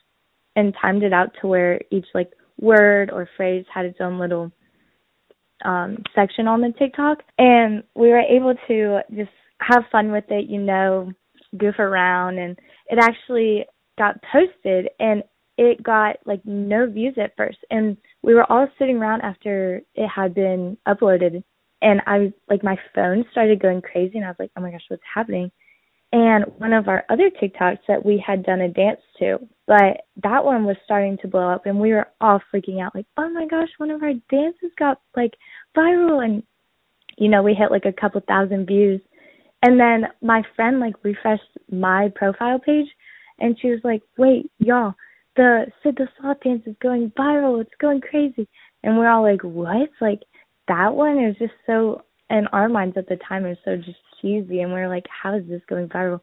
and 0.58 0.74
timed 0.82 1.04
it 1.04 1.12
out 1.12 1.30
to 1.40 1.46
where 1.46 1.80
each 1.92 2.06
like 2.14 2.32
word 2.60 3.10
or 3.12 3.28
phrase 3.36 3.64
had 3.72 3.86
its 3.86 3.98
own 4.00 4.18
little 4.18 4.50
um 5.64 5.98
section 6.14 6.48
on 6.48 6.60
the 6.60 6.74
TikTok. 6.78 7.18
And 7.38 7.84
we 7.94 8.08
were 8.08 8.18
able 8.20 8.54
to 8.66 8.98
just 9.16 9.30
have 9.60 9.84
fun 9.92 10.10
with 10.10 10.24
it, 10.30 10.50
you 10.50 10.60
know, 10.60 11.12
goof 11.56 11.78
around. 11.78 12.38
And 12.38 12.58
it 12.88 12.98
actually 13.00 13.66
got 13.98 14.16
posted 14.32 14.88
and 14.98 15.22
it 15.56 15.80
got 15.82 16.16
like 16.26 16.40
no 16.44 16.90
views 16.90 17.14
at 17.22 17.36
first. 17.36 17.58
And 17.70 17.96
we 18.22 18.34
were 18.34 18.50
all 18.50 18.66
sitting 18.78 18.96
around 18.96 19.22
after 19.22 19.80
it 19.94 20.08
had 20.08 20.34
been 20.34 20.76
uploaded. 20.88 21.42
And 21.82 22.00
I 22.06 22.18
was 22.18 22.32
like 22.50 22.64
my 22.64 22.76
phone 22.96 23.24
started 23.30 23.62
going 23.62 23.80
crazy 23.80 24.18
and 24.18 24.24
I 24.24 24.28
was 24.30 24.36
like, 24.40 24.50
Oh 24.56 24.60
my 24.60 24.72
gosh, 24.72 24.84
what's 24.88 25.02
happening? 25.14 25.52
And 26.12 26.46
one 26.56 26.72
of 26.72 26.88
our 26.88 27.04
other 27.10 27.30
TikToks 27.30 27.80
that 27.86 28.04
we 28.04 28.22
had 28.24 28.44
done 28.44 28.62
a 28.62 28.68
dance 28.68 29.00
to, 29.18 29.38
but 29.66 30.04
that 30.22 30.42
one 30.42 30.64
was 30.64 30.76
starting 30.84 31.18
to 31.20 31.28
blow 31.28 31.50
up 31.50 31.66
and 31.66 31.78
we 31.78 31.92
were 31.92 32.08
all 32.20 32.40
freaking 32.52 32.80
out 32.82 32.94
like, 32.94 33.06
Oh 33.18 33.28
my 33.28 33.46
gosh, 33.46 33.68
one 33.76 33.90
of 33.90 34.02
our 34.02 34.14
dances 34.30 34.70
got 34.78 35.00
like 35.14 35.34
viral 35.76 36.24
and 36.24 36.42
you 37.18 37.28
know, 37.28 37.42
we 37.42 37.52
hit 37.52 37.70
like 37.70 37.84
a 37.84 37.92
couple 37.92 38.22
thousand 38.26 38.66
views. 38.66 39.00
And 39.62 39.78
then 39.78 40.04
my 40.22 40.42
friend 40.56 40.80
like 40.80 40.94
refreshed 41.02 41.42
my 41.70 42.10
profile 42.14 42.60
page 42.60 42.86
and 43.38 43.58
she 43.60 43.68
was 43.68 43.80
like, 43.84 44.02
Wait, 44.16 44.50
y'all, 44.58 44.94
the 45.36 45.66
Sid 45.82 45.96
the 45.98 46.08
Sloth 46.18 46.40
dance 46.42 46.62
is 46.64 46.76
going 46.80 47.12
viral, 47.18 47.60
it's 47.60 47.70
going 47.80 48.00
crazy 48.00 48.48
and 48.82 48.96
we're 48.96 49.10
all 49.10 49.22
like, 49.22 49.42
What? 49.42 49.90
Like 50.00 50.22
that 50.68 50.94
one 50.94 51.22
is 51.22 51.36
just 51.36 51.52
so 51.66 52.02
in 52.30 52.46
our 52.52 52.70
minds 52.70 52.96
at 52.96 53.08
the 53.08 53.18
time 53.28 53.44
it 53.44 53.50
was 53.50 53.58
so 53.66 53.76
just 53.76 53.98
cheesy 54.20 54.60
and 54.60 54.72
we 54.72 54.78
are 54.78 54.88
like 54.88 55.06
how 55.08 55.34
is 55.34 55.46
this 55.48 55.62
going 55.68 55.88
viral 55.88 56.20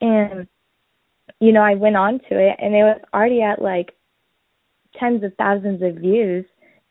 and 0.00 0.46
you 1.40 1.52
know 1.52 1.62
i 1.62 1.74
went 1.74 1.96
on 1.96 2.18
to 2.28 2.38
it 2.38 2.56
and 2.58 2.74
it 2.74 2.82
was 2.82 3.00
already 3.12 3.42
at 3.42 3.60
like 3.60 3.92
tens 4.98 5.22
of 5.24 5.32
thousands 5.36 5.82
of 5.82 5.96
views 5.96 6.44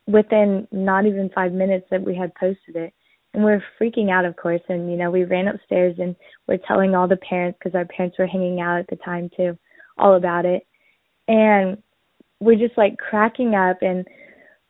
within 0.07 0.67
not 0.71 1.05
even 1.05 1.29
five 1.33 1.53
minutes 1.53 1.85
that 1.89 2.03
we 2.03 2.15
had 2.15 2.33
posted 2.35 2.75
it 2.75 2.93
and 3.33 3.43
we 3.43 3.51
are 3.51 3.63
freaking 3.79 4.09
out 4.11 4.25
of 4.25 4.35
course 4.35 4.61
and 4.69 4.91
you 4.91 4.97
know 4.97 5.09
we 5.09 5.23
ran 5.23 5.47
upstairs 5.47 5.95
and 5.99 6.15
we're 6.47 6.57
telling 6.67 6.95
all 6.95 7.07
the 7.07 7.17
parents 7.17 7.57
because 7.59 7.75
our 7.75 7.85
parents 7.85 8.17
were 8.17 8.27
hanging 8.27 8.59
out 8.59 8.79
at 8.79 8.87
the 8.87 8.97
time 8.97 9.29
too 9.35 9.57
all 9.97 10.15
about 10.15 10.45
it 10.45 10.65
and 11.27 11.77
we're 12.39 12.55
just 12.55 12.77
like 12.77 12.97
cracking 12.97 13.55
up 13.55 13.77
and 13.81 14.05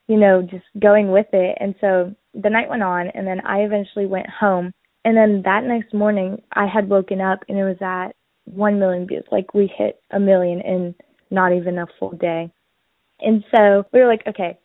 you 0.08 0.17
know, 0.17 0.41
just 0.41 0.65
going 0.79 1.12
with 1.12 1.27
it. 1.34 1.58
And 1.60 1.75
so 1.79 2.13
the 2.34 2.50
night 2.50 2.70
went 2.70 2.84
on, 2.84 3.08
and 3.08 3.25
then 3.25 3.41
I 3.46 3.60
eventually 3.60 4.05
went 4.05 4.29
home. 4.29 4.74
And 5.05 5.17
then 5.17 5.41
that 5.43 5.63
next 5.65 5.93
morning, 5.93 6.41
I 6.53 6.65
had 6.65 6.89
woken 6.89 7.19
up 7.19 7.39
and 7.50 7.57
it 7.57 7.63
was 7.63 7.81
at 7.81 8.15
1 8.45 8.79
million 8.79 9.07
views. 9.07 9.25
Like 9.31 9.53
we 9.53 9.72
hit 9.75 10.01
a 10.12 10.19
million 10.19 10.62
in 10.62 10.95
not 11.29 11.53
even 11.53 11.77
a 11.79 11.88
full 12.00 12.12
day. 12.12 12.51
And 13.19 13.43
so 13.53 13.86
we 13.91 14.00
were 14.00 14.07
like, 14.07 14.24
okay, 14.27 14.57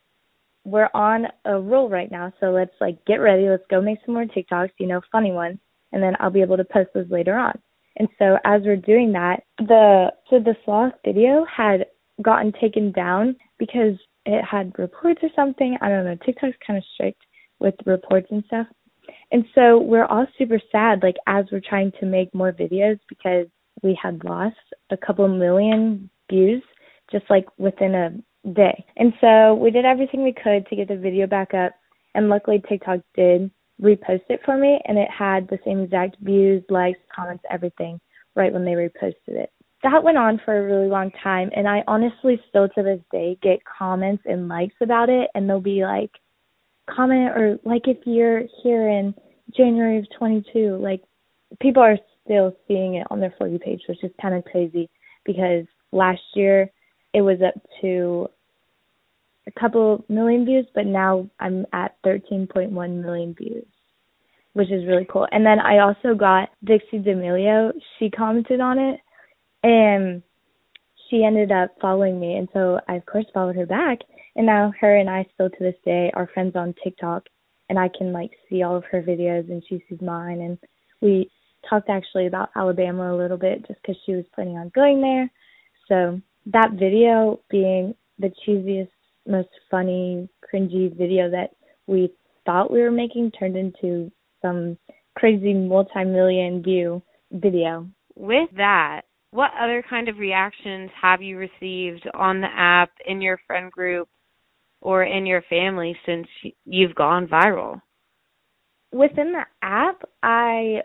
we're 0.64 0.90
on 0.95 1.26
a 1.45 1.59
roll 1.59 1.88
right 1.88 2.11
now. 2.11 2.33
So 2.40 2.50
let's 2.50 2.75
like 2.80 3.04
get 3.07 3.16
ready. 3.16 3.49
Let's 3.49 3.64
go 3.71 3.80
make 3.80 3.99
some 4.04 4.14
more 4.14 4.25
TikToks, 4.25 4.71
you 4.78 4.87
know, 4.87 5.00
funny 5.11 5.33
ones. 5.33 5.59
And 5.92 6.02
then 6.02 6.14
I'll 6.21 6.30
be 6.30 6.42
able 6.42 6.59
to 6.59 6.64
post 6.64 6.90
those 6.95 7.11
later 7.11 7.37
on. 7.37 7.59
And 7.97 8.09
so 8.18 8.38
as 8.45 8.62
we're 8.64 8.76
doing 8.76 9.12
that, 9.12 9.42
the 9.59 10.12
Sid 10.30 10.45
the 10.45 10.54
Sloth 10.64 10.92
video 11.04 11.45
had 11.45 11.87
gotten 12.23 12.52
taken 12.52 12.92
down 12.92 13.37
because 13.59 13.95
it 14.26 14.45
had 14.45 14.73
reports 14.78 15.21
or 15.23 15.30
something. 15.35 15.76
I 15.80 15.88
don't 15.88 16.04
know. 16.04 16.16
TikTok's 16.25 16.57
kind 16.64 16.76
of 16.76 16.85
strict 16.95 17.23
with 17.59 17.75
reports 17.87 18.28
and 18.30 18.45
stuff. 18.47 18.66
And 19.31 19.45
so 19.55 19.79
we're 19.79 20.05
all 20.05 20.27
super 20.37 20.61
sad, 20.73 21.03
like 21.03 21.17
as 21.27 21.45
we're 21.50 21.61
trying 21.67 21.93
to 22.00 22.07
make 22.07 22.35
more 22.35 22.53
videos 22.53 22.99
because 23.09 23.47
we 23.83 23.99
had 24.00 24.25
lost 24.25 24.57
a 24.91 24.97
couple 24.97 25.29
million 25.29 26.11
views 26.31 26.62
just 27.11 27.25
like 27.31 27.47
within 27.59 27.95
a 27.95 28.11
day. 28.50 28.85
And 28.97 29.12
so 29.21 29.55
we 29.55 29.71
did 29.71 29.85
everything 29.85 30.23
we 30.23 30.35
could 30.35 30.67
to 30.67 30.77
get 30.77 30.88
the 30.88 30.97
video 30.97 31.27
back 31.27 31.55
up. 31.55 31.73
And 32.15 32.29
luckily 32.29 32.62
TikTok 32.69 33.00
did 33.15 33.50
repost 33.81 34.23
it 34.29 34.41
for 34.45 34.59
me 34.59 34.81
and 34.87 34.99
it 34.99 35.09
had 35.11 35.49
the 35.49 35.59
same 35.65 35.81
exact 35.81 36.17
views, 36.21 36.62
likes, 36.69 36.99
comments, 37.15 37.45
everything 37.50 38.00
right 38.35 38.53
when 38.53 38.65
they 38.65 38.73
reposted 38.73 39.15
it 39.29 39.53
that 39.83 40.03
went 40.03 40.19
on 40.19 40.41
for 40.45 40.59
a 40.59 40.67
really 40.67 40.88
long 40.88 41.11
time 41.23 41.50
and 41.55 41.69
I 41.69 41.85
honestly 41.87 42.41
still 42.49 42.69
to 42.71 42.83
this 42.83 43.00
day 43.12 43.38
get 43.43 43.61
comments 43.65 44.25
and 44.27 44.49
likes 44.49 44.75
about 44.81 45.09
it 45.09 45.31
and 45.35 45.49
they'll 45.49 45.61
be 45.61 45.85
like 45.85 46.11
comment 46.95 47.30
or 47.30 47.59
like 47.64 47.83
if 47.87 47.99
you're 48.04 48.42
here 48.62 48.88
in 48.88 49.14
January 49.57 49.99
of 49.99 50.07
22 50.18 50.78
like 50.80 51.02
people 51.61 51.83
are 51.83 51.99
still 52.25 52.54
seeing 52.66 52.97
it 52.97 53.07
on 53.11 53.21
their 53.21 53.35
for 53.38 53.49
you 53.49 53.59
page 53.59 53.80
which 53.88 54.02
is 54.02 54.11
kind 54.21 54.35
of 54.35 54.45
crazy 54.45 54.88
because 55.25 55.64
last 55.92 56.21
year 56.35 56.71
it 57.14 57.23
was 57.23 57.38
up 57.47 57.54
to 57.80 58.28
a 59.47 59.61
couple 59.61 60.04
million 60.09 60.45
views 60.45 60.66
but 60.75 60.87
now 60.87 61.28
I'm 61.40 61.66
at 61.73 61.97
13.1 62.04 62.71
million 62.73 63.35
views 63.35 63.66
which 64.59 64.73
is 64.73 64.87
really 64.87 65.07
cool. 65.09 65.26
And 65.30 65.47
then 65.47 65.61
I 65.61 65.78
also 65.78 66.16
got 66.18 66.49
Dixie 66.64 66.99
D'Amelio. 66.99 67.73
She 67.99 68.11
commented 68.11 68.61
on 68.61 68.80
it 68.80 68.99
and 69.62 70.21
she 71.09 71.23
ended 71.25 71.52
up 71.52 71.76
following 71.80 72.18
me 72.18 72.35
and 72.35 72.49
so 72.52 72.80
I 72.88 72.95
of 72.95 73.07
course 73.07 73.25
followed 73.33 73.54
her 73.54 73.66
back 73.66 73.99
and 74.38 74.47
now 74.47 74.73
her 74.80 74.97
and 74.97 75.11
I 75.11 75.26
still 75.35 75.50
to 75.50 75.57
this 75.59 75.75
day 75.85 76.11
are 76.14 76.30
friends 76.33 76.54
on 76.54 76.75
TikTok 76.83 77.25
and 77.68 77.78
I 77.78 77.90
can 77.99 78.12
like 78.12 78.30
see 78.49 78.62
all 78.62 78.76
of 78.76 78.85
her 78.90 79.02
videos 79.02 79.50
and 79.50 79.62
she 79.68 79.85
sees 79.88 80.00
mine 80.00 80.40
and 80.40 80.59
we 81.02 81.28
talked 81.68 81.90
actually 81.90 82.28
about 82.28 82.50
Alabama 82.57 83.12
a 83.12 83.18
little 83.18 83.37
bit 83.37 83.66
just 83.66 83.83
cuz 83.83 83.97
she 84.07 84.14
was 84.14 84.25
planning 84.35 84.57
on 84.57 84.71
going 84.71 85.00
there. 85.00 85.28
So 85.88 86.21
that 86.47 86.73
video 86.73 87.40
being 87.50 87.95
the 88.21 88.33
cheesiest 88.47 88.88
most 89.26 89.50
funny 89.71 90.28
cringy 90.42 90.97
video 90.97 91.28
that 91.30 91.50
we 91.88 92.11
thought 92.47 92.71
we 92.71 92.80
were 92.80 92.92
making 92.92 93.33
turned 93.33 93.57
into 93.57 94.11
some 94.40 94.78
crazy 95.16 95.52
multi-million 95.52 96.62
view 96.62 97.02
video 97.33 97.88
with 98.14 98.50
that, 98.57 99.02
what 99.33 99.50
other 99.61 99.83
kind 99.88 100.09
of 100.09 100.18
reactions 100.18 100.90
have 101.00 101.23
you 101.23 101.37
received 101.38 102.09
on 102.14 102.40
the 102.40 102.49
app, 102.52 102.90
in 103.07 103.21
your 103.21 103.38
friend 103.47 103.71
group, 103.71 104.09
or 104.80 105.04
in 105.04 105.26
your 105.26 105.42
family 105.42 105.97
since 106.06 106.26
you've 106.64 106.94
gone 106.94 107.26
viral? 107.26 107.80
Within 108.92 109.32
the 109.32 109.44
app, 109.62 110.02
I 110.23 110.82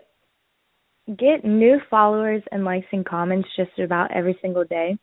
get 1.16 1.44
new 1.44 1.78
followers 1.90 2.42
and 2.50 2.64
likes 2.64 2.86
and 2.92 3.04
comments 3.04 3.48
just 3.56 3.78
about 3.78 4.12
every 4.12 4.38
single 4.40 4.64
day, 4.64 4.96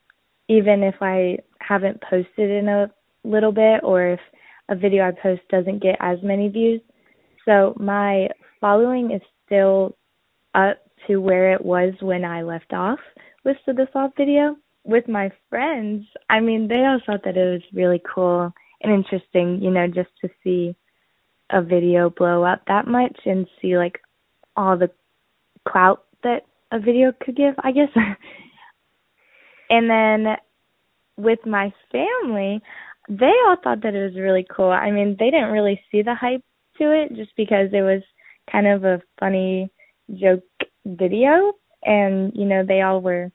even 0.49 0.83
if 0.83 0.95
I 1.01 1.37
haven't 1.59 2.01
posted 2.09 2.49
in 2.49 2.67
a 2.67 2.91
little 3.23 3.51
bit 3.51 3.81
or 3.83 4.07
if 4.13 4.19
a 4.69 4.75
video 4.75 5.07
I 5.07 5.11
post 5.11 5.41
doesn't 5.49 5.81
get 5.81 5.97
as 5.99 6.17
many 6.23 6.49
views. 6.49 6.81
So 7.45 7.75
my 7.79 8.29
following 8.59 9.11
is 9.11 9.21
still 9.45 9.95
up 10.53 10.77
to 11.07 11.17
where 11.17 11.53
it 11.53 11.63
was 11.63 11.93
when 12.01 12.23
I 12.23 12.43
left 12.43 12.73
off 12.73 12.99
with 13.43 13.57
the 13.65 13.87
soft 13.93 14.17
video. 14.17 14.55
With 14.83 15.07
my 15.07 15.31
friends, 15.49 16.05
I 16.29 16.39
mean, 16.39 16.67
they 16.67 16.83
all 16.85 16.99
thought 17.05 17.23
that 17.25 17.37
it 17.37 17.51
was 17.51 17.61
really 17.73 18.01
cool 18.13 18.51
and 18.83 18.91
interesting, 18.91 19.61
you 19.61 19.71
know, 19.71 19.87
just 19.87 20.09
to 20.21 20.29
see 20.43 20.75
a 21.51 21.61
video 21.61 22.09
blow 22.09 22.43
up 22.43 22.61
that 22.67 22.87
much 22.87 23.17
and 23.25 23.47
see 23.61 23.77
like 23.77 23.99
all 24.55 24.77
the 24.77 24.89
clout 25.67 26.03
that 26.23 26.45
a 26.71 26.79
video 26.79 27.13
could 27.21 27.35
give, 27.35 27.55
I 27.63 27.71
guess. 27.71 27.89
and 29.69 29.89
then 29.89 30.35
with 31.17 31.39
my 31.45 31.73
family, 31.91 32.61
they 33.09 33.33
all 33.47 33.57
thought 33.61 33.81
that 33.83 33.95
it 33.95 34.03
was 34.03 34.15
really 34.15 34.45
cool. 34.55 34.69
I 34.69 34.91
mean, 34.91 35.17
they 35.19 35.29
didn't 35.29 35.51
really 35.51 35.81
see 35.91 36.01
the 36.01 36.15
hype 36.15 36.43
to 36.77 36.91
it 36.91 37.15
just 37.15 37.31
because 37.35 37.69
it 37.73 37.81
was 37.81 38.01
kind 38.51 38.67
of 38.67 38.83
a 38.83 39.01
funny 39.19 39.69
joke 40.13 40.43
video 40.85 41.53
and 41.83 42.31
you 42.35 42.45
know 42.45 42.63
they 42.65 42.81
all 42.81 43.01
were 43.01 43.31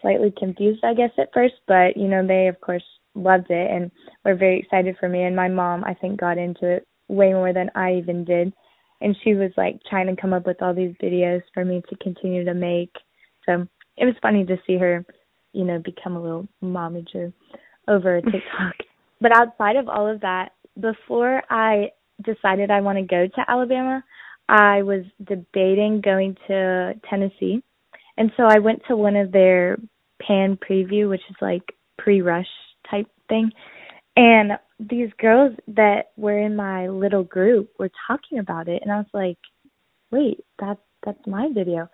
slightly 0.00 0.32
confused 0.36 0.84
I 0.84 0.94
guess 0.94 1.10
at 1.18 1.32
first, 1.32 1.54
but 1.66 1.96
you 1.96 2.08
know 2.08 2.26
they 2.26 2.48
of 2.48 2.60
course 2.60 2.84
loved 3.16 3.50
it 3.50 3.70
and 3.70 3.90
were 4.24 4.34
very 4.34 4.60
excited 4.60 4.96
for 5.00 5.08
me 5.08 5.24
and 5.24 5.34
my 5.34 5.48
mom 5.48 5.84
I 5.84 5.94
think 5.94 6.20
got 6.20 6.38
into 6.38 6.66
it 6.66 6.86
way 7.08 7.32
more 7.32 7.52
than 7.52 7.70
I 7.74 7.94
even 7.94 8.24
did 8.24 8.52
and 9.00 9.16
she 9.22 9.34
was 9.34 9.50
like 9.56 9.80
trying 9.88 10.06
to 10.06 10.20
come 10.20 10.32
up 10.32 10.46
with 10.46 10.62
all 10.62 10.74
these 10.74 10.94
videos 11.02 11.42
for 11.52 11.64
me 11.64 11.82
to 11.88 11.96
continue 11.96 12.44
to 12.44 12.54
make. 12.54 12.92
So 13.44 13.66
it 13.96 14.04
was 14.04 14.14
funny 14.22 14.44
to 14.46 14.56
see 14.66 14.76
her, 14.78 15.04
you 15.52 15.64
know, 15.64 15.78
become 15.78 16.16
a 16.16 16.22
little 16.22 16.48
momager 16.62 17.32
over 17.88 18.20
TikTok. 18.22 18.74
but 19.20 19.36
outside 19.36 19.76
of 19.76 19.88
all 19.88 20.06
of 20.06 20.20
that, 20.20 20.52
before 20.80 21.42
I 21.50 21.90
decided 22.24 22.70
I 22.70 22.80
want 22.80 22.98
to 22.98 23.02
go 23.02 23.26
to 23.26 23.50
Alabama, 23.50 24.02
I 24.48 24.82
was 24.82 25.04
debating 25.24 26.00
going 26.00 26.36
to 26.46 26.94
Tennessee. 27.08 27.62
And 28.16 28.32
so 28.36 28.44
I 28.44 28.58
went 28.58 28.80
to 28.88 28.96
one 28.96 29.16
of 29.16 29.32
their 29.32 29.76
pan 30.22 30.56
preview, 30.56 31.08
which 31.10 31.20
is 31.28 31.36
like 31.42 31.62
pre 31.98 32.22
rush 32.22 32.46
type 32.90 33.06
thing. 33.28 33.50
And 34.16 34.52
these 34.80 35.10
girls 35.18 35.56
that 35.68 36.10
were 36.16 36.38
in 36.38 36.56
my 36.56 36.88
little 36.88 37.24
group 37.24 37.70
were 37.78 37.90
talking 38.06 38.38
about 38.38 38.68
it 38.68 38.82
and 38.82 38.92
I 38.92 38.96
was 38.96 39.06
like, 39.12 39.38
Wait, 40.10 40.40
that's 40.58 40.80
that's 41.04 41.26
my 41.26 41.48
video 41.52 41.88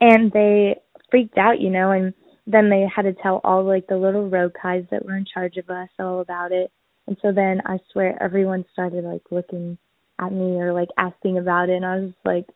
and 0.00 0.32
they 0.32 0.76
freaked 1.10 1.38
out, 1.38 1.60
you 1.60 1.70
know, 1.70 1.90
and 1.90 2.14
then 2.46 2.70
they 2.70 2.86
had 2.94 3.02
to 3.02 3.12
tell 3.12 3.40
all 3.44 3.64
like 3.64 3.86
the 3.86 3.96
little 3.96 4.28
rogue 4.28 4.54
guys 4.62 4.84
that 4.90 5.04
were 5.04 5.16
in 5.16 5.26
charge 5.32 5.56
of 5.56 5.68
us 5.70 5.88
all 5.98 6.20
about 6.20 6.52
it. 6.52 6.70
And 7.06 7.16
so 7.22 7.32
then 7.32 7.60
I 7.66 7.78
swear 7.92 8.20
everyone 8.22 8.64
started 8.72 9.04
like 9.04 9.22
looking 9.30 9.78
at 10.18 10.32
me 10.32 10.60
or 10.60 10.72
like 10.72 10.88
asking 10.96 11.38
about 11.38 11.68
it 11.68 11.76
and 11.76 11.86
I 11.86 11.96
was 11.96 12.12
like, 12.24 12.46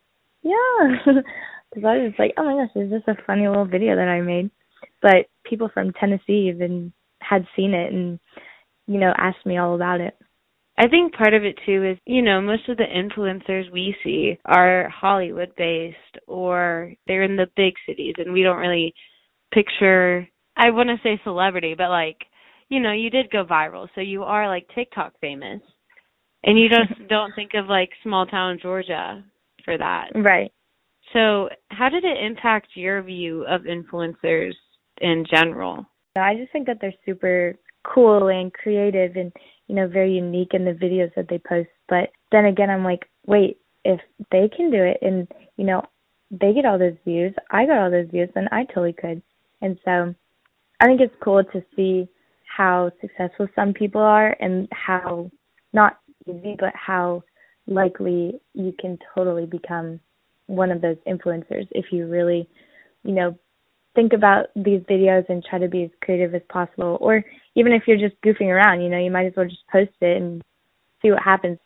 Yeah 0.43 0.97
because 1.71 1.85
I 1.85 1.99
was 1.99 2.13
like, 2.19 2.35
Oh 2.37 2.45
my 2.45 2.65
gosh, 2.65 2.83
is 2.83 2.91
this 2.91 3.03
a 3.07 3.23
funny 3.27 3.47
little 3.47 3.67
video 3.67 3.97
that 3.97 4.09
I 4.09 4.21
made? 4.21 4.51
But 5.03 5.27
people 5.45 5.71
from 5.73 5.93
Tennessee 5.93 6.51
even 6.55 6.93
had 7.29 7.47
seen 7.57 7.75
it 7.75 7.93
and 7.93 8.19
you 8.87 8.99
know, 8.99 9.13
asked 9.17 9.47
me 9.47 9.59
all 9.59 9.75
about 9.75 10.01
it. 10.01 10.15
I 10.77 10.89
think 10.89 11.15
part 11.15 11.35
of 11.35 11.45
it 11.45 11.59
too 11.65 11.85
is, 11.85 11.99
you 12.05 12.21
know, 12.21 12.41
most 12.41 12.69
of 12.69 12.77
the 12.77 12.85
influencers 12.85 13.71
we 13.73 13.95
see 14.03 14.39
are 14.45 14.89
Hollywood 14.89 15.53
based 15.57 15.97
or 16.27 16.93
they're 17.07 17.23
in 17.23 17.37
the 17.37 17.47
big 17.57 17.75
cities 17.87 18.15
and 18.19 18.33
we 18.33 18.43
don't 18.43 18.59
really 18.59 18.93
picture 19.53 20.29
I 20.57 20.71
want 20.71 20.89
to 20.89 20.97
say 21.03 21.21
celebrity, 21.25 21.75
but 21.77 21.91
like, 21.91 22.19
you 22.69 22.81
know, 22.81 22.93
you 22.93 23.11
did 23.11 23.31
go 23.31 23.45
viral, 23.45 23.89
so 23.95 24.01
you 24.01 24.23
are 24.23 24.49
like 24.49 24.69
TikTok 24.75 25.15
famous. 25.21 25.61
And 26.45 26.59
you 26.59 26.69
just 26.69 27.09
don't 27.09 27.33
think 27.35 27.53
of 27.55 27.67
like 27.67 27.91
small 28.03 28.27
town 28.27 28.59
Georgia 28.61 29.25
for 29.65 29.77
that. 29.77 30.11
Right. 30.15 30.53
So, 31.13 31.49
how 31.71 31.89
did 31.89 32.05
it 32.05 32.25
impact 32.25 32.69
your 32.75 33.03
view 33.03 33.45
of 33.47 33.63
influencers 33.63 34.53
in 35.01 35.25
general? 35.31 35.87
I 36.17 36.37
just 36.37 36.53
think 36.53 36.67
that 36.67 36.79
they're 36.81 36.95
super 37.05 37.55
cool 37.83 38.29
and 38.29 38.53
creative 38.53 39.17
and 39.17 39.33
you 39.67 39.75
know 39.75 39.87
very 39.87 40.15
unique 40.15 40.55
in 40.55 40.65
the 40.65 40.73
videos 40.73 41.15
that 41.17 41.29
they 41.29 41.39
post. 41.39 41.69
But 41.89 42.11
then 42.35 42.47
again 42.47 42.71
i'm 42.71 42.85
like 42.85 43.09
wait 43.27 43.59
if 43.85 44.01
they 44.31 44.51
can 44.55 44.71
do 44.71 44.83
it 44.83 44.99
and 45.03 45.29
you 45.57 45.65
know 45.65 45.83
they 46.31 46.53
get 46.53 46.65
all 46.65 46.79
those 46.79 46.97
views 47.05 47.33
i 47.51 47.65
got 47.65 47.79
all 47.79 47.91
those 47.91 48.11
views 48.11 48.29
then 48.35 48.49
i 48.53 48.65
totally 48.65 48.93
could. 48.93 49.23
And 49.63 49.79
so 49.85 50.15
i 50.81 50.87
think 50.87 51.01
it's 51.01 51.15
cool 51.23 51.45
to 51.45 51.65
see 51.77 52.09
how 52.45 52.91
successful 53.01 53.49
some 53.55 53.73
people 53.73 54.01
are 54.01 54.37
and 54.41 54.69
how 54.73 55.31
not 55.73 55.99
easy 56.27 56.57
but 56.59 56.73
how 56.75 57.23
likely 57.67 58.41
you 58.53 58.73
can 58.79 58.99
totally 59.15 59.47
become 59.47 59.99
one 60.47 60.71
of 60.71 60.83
those 60.83 60.97
influencers 61.07 61.67
if 61.71 61.87
you 61.91 62.07
really 62.07 62.49
you 63.05 63.13
know 63.13 63.39
think 63.95 64.13
about 64.13 64.47
these 64.57 64.81
videos 64.83 65.29
and 65.29 65.45
try 65.45 65.59
to 65.59 65.69
be 65.69 65.85
as 65.85 65.91
creative 66.03 66.35
as 66.35 66.43
possible. 66.49 66.99
Or 67.01 67.25
even 67.55 67.73
if 67.73 67.85
you're 67.87 67.97
just 67.97 68.21
goofing 68.23 68.49
around, 68.49 68.83
you 68.83 68.89
know, 68.89 68.99
you 68.99 69.11
might 69.11 69.27
as 69.27 69.33
well 69.37 69.47
just 69.47 69.67
post 69.71 69.93
it 70.01 70.17
and 70.17 70.43
see 71.03 71.11
what 71.11 71.23
happens. 71.23 71.59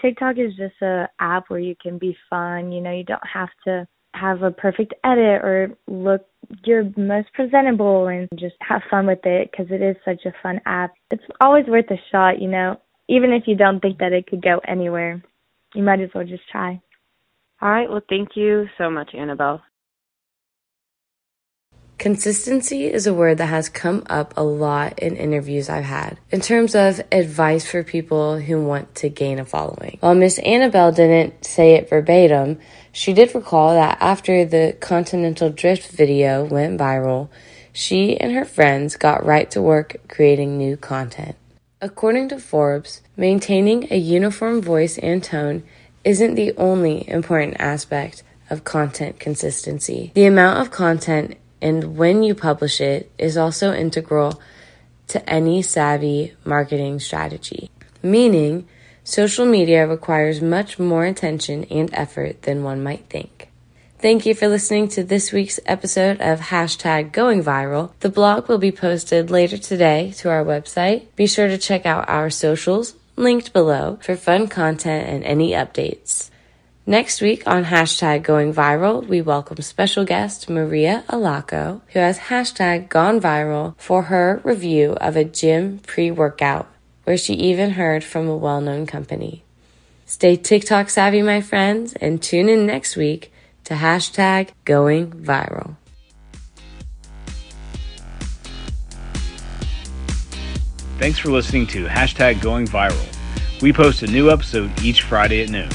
TikTok 0.00 0.36
is 0.38 0.54
just 0.56 0.80
a 0.82 1.08
app 1.20 1.44
where 1.48 1.60
you 1.60 1.74
can 1.80 1.98
be 1.98 2.16
fun. 2.28 2.72
You 2.72 2.80
know, 2.80 2.92
you 2.92 3.04
don't 3.04 3.26
have 3.32 3.48
to 3.64 3.86
have 4.14 4.42
a 4.42 4.50
perfect 4.50 4.94
edit 5.04 5.42
or 5.42 5.70
look 5.86 6.26
your 6.64 6.84
most 6.96 7.32
presentable 7.34 8.08
and 8.08 8.28
just 8.36 8.56
have 8.60 8.82
fun 8.90 9.06
with 9.06 9.24
it 9.24 9.50
because 9.50 9.66
it 9.70 9.82
is 9.82 9.96
such 10.04 10.24
a 10.26 10.34
fun 10.42 10.60
app. 10.66 10.92
It's 11.10 11.22
always 11.40 11.66
worth 11.66 11.90
a 11.90 12.00
shot, 12.10 12.40
you 12.40 12.48
know, 12.48 12.80
even 13.08 13.32
if 13.32 13.44
you 13.46 13.56
don't 13.56 13.80
think 13.80 13.98
that 13.98 14.12
it 14.12 14.26
could 14.26 14.42
go 14.42 14.60
anywhere. 14.66 15.22
You 15.74 15.82
might 15.82 16.00
as 16.00 16.10
well 16.14 16.24
just 16.24 16.48
try. 16.50 16.80
All 17.60 17.70
right. 17.70 17.88
Well, 17.88 18.02
thank 18.08 18.30
you 18.34 18.66
so 18.78 18.90
much, 18.90 19.10
Annabelle. 19.14 19.62
Consistency 22.06 22.84
is 22.84 23.08
a 23.08 23.12
word 23.12 23.38
that 23.38 23.46
has 23.46 23.68
come 23.68 24.04
up 24.08 24.32
a 24.36 24.44
lot 24.44 24.96
in 25.00 25.16
interviews 25.16 25.68
I've 25.68 25.82
had 25.82 26.20
in 26.30 26.40
terms 26.40 26.76
of 26.76 27.00
advice 27.10 27.68
for 27.68 27.82
people 27.82 28.38
who 28.38 28.62
want 28.62 28.94
to 28.94 29.08
gain 29.08 29.40
a 29.40 29.44
following. 29.44 29.96
While 29.98 30.14
Miss 30.14 30.38
Annabelle 30.38 30.92
didn't 30.92 31.44
say 31.44 31.74
it 31.74 31.88
verbatim, 31.88 32.60
she 32.92 33.12
did 33.12 33.34
recall 33.34 33.74
that 33.74 33.98
after 34.00 34.44
the 34.44 34.76
Continental 34.78 35.50
Drift 35.50 35.90
video 35.90 36.44
went 36.44 36.78
viral, 36.78 37.28
she 37.72 38.16
and 38.16 38.30
her 38.30 38.44
friends 38.44 38.94
got 38.94 39.26
right 39.26 39.50
to 39.50 39.60
work 39.60 39.96
creating 40.06 40.56
new 40.56 40.76
content. 40.76 41.34
According 41.80 42.28
to 42.28 42.38
Forbes, 42.38 43.02
maintaining 43.16 43.92
a 43.92 43.96
uniform 43.96 44.62
voice 44.62 44.96
and 44.96 45.24
tone 45.24 45.64
isn't 46.04 46.36
the 46.36 46.52
only 46.56 47.10
important 47.10 47.56
aspect 47.58 48.22
of 48.48 48.62
content 48.62 49.18
consistency. 49.18 50.12
The 50.14 50.26
amount 50.26 50.60
of 50.60 50.70
content 50.70 51.36
and 51.66 51.96
when 51.96 52.22
you 52.22 52.34
publish 52.34 52.80
it 52.80 53.10
is 53.18 53.36
also 53.36 53.72
integral 53.72 54.40
to 55.08 55.18
any 55.28 55.62
savvy 55.62 56.34
marketing 56.44 57.00
strategy. 57.00 57.70
Meaning, 58.02 58.68
social 59.02 59.46
media 59.46 59.86
requires 59.86 60.40
much 60.40 60.78
more 60.78 61.04
attention 61.04 61.64
and 61.64 61.90
effort 61.92 62.42
than 62.42 62.62
one 62.62 62.82
might 62.82 63.06
think. 63.08 63.50
Thank 63.98 64.26
you 64.26 64.34
for 64.34 64.46
listening 64.46 64.88
to 64.90 65.02
this 65.02 65.32
week's 65.32 65.58
episode 65.66 66.20
of 66.20 66.38
hashtag 66.38 67.12
going 67.12 67.42
viral. 67.42 67.90
The 68.00 68.10
blog 68.10 68.48
will 68.48 68.58
be 68.58 68.70
posted 68.70 69.30
later 69.30 69.58
today 69.58 70.12
to 70.18 70.30
our 70.30 70.44
website. 70.44 71.06
Be 71.16 71.26
sure 71.26 71.48
to 71.48 71.58
check 71.58 71.86
out 71.86 72.08
our 72.08 72.30
socials 72.30 72.94
linked 73.16 73.52
below 73.52 73.98
for 74.02 74.14
fun 74.14 74.46
content 74.46 75.08
and 75.08 75.24
any 75.24 75.50
updates. 75.52 76.30
Next 76.88 77.20
week 77.20 77.42
on 77.48 77.64
hashtag 77.64 78.22
going 78.22 78.54
viral, 78.54 79.04
we 79.04 79.20
welcome 79.20 79.60
special 79.60 80.04
guest 80.04 80.48
Maria 80.48 81.02
Alaco, 81.08 81.80
who 81.88 81.98
has 81.98 82.16
hashtag 82.30 82.88
gone 82.88 83.20
viral 83.20 83.74
for 83.76 84.02
her 84.02 84.40
review 84.44 84.92
of 85.00 85.16
a 85.16 85.24
gym 85.24 85.80
pre-workout, 85.80 86.68
where 87.02 87.16
she 87.18 87.34
even 87.34 87.70
heard 87.70 88.04
from 88.04 88.28
a 88.28 88.36
well-known 88.36 88.86
company. 88.86 89.42
Stay 90.04 90.36
TikTok 90.36 90.88
savvy, 90.88 91.22
my 91.22 91.40
friends, 91.40 91.94
and 91.94 92.22
tune 92.22 92.48
in 92.48 92.66
next 92.66 92.94
week 92.94 93.32
to 93.64 93.74
hashtag 93.74 94.50
going 94.64 95.10
viral. 95.10 95.74
Thanks 101.00 101.18
for 101.18 101.32
listening 101.32 101.66
to 101.66 101.86
hashtag 101.86 102.40
going 102.40 102.68
viral. 102.68 103.60
We 103.60 103.72
post 103.72 104.04
a 104.04 104.06
new 104.06 104.30
episode 104.30 104.70
each 104.84 105.02
Friday 105.02 105.42
at 105.42 105.50
noon. 105.50 105.70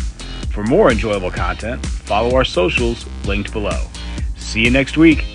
For 0.52 0.64
more 0.66 0.92
enjoyable 0.92 1.32
content, 1.32 1.86
follow 1.86 2.36
our 2.36 2.44
socials 2.44 3.06
linked 3.26 3.54
below. 3.54 3.88
See 4.36 4.62
you 4.62 4.70
next 4.70 4.98
week. 4.98 5.31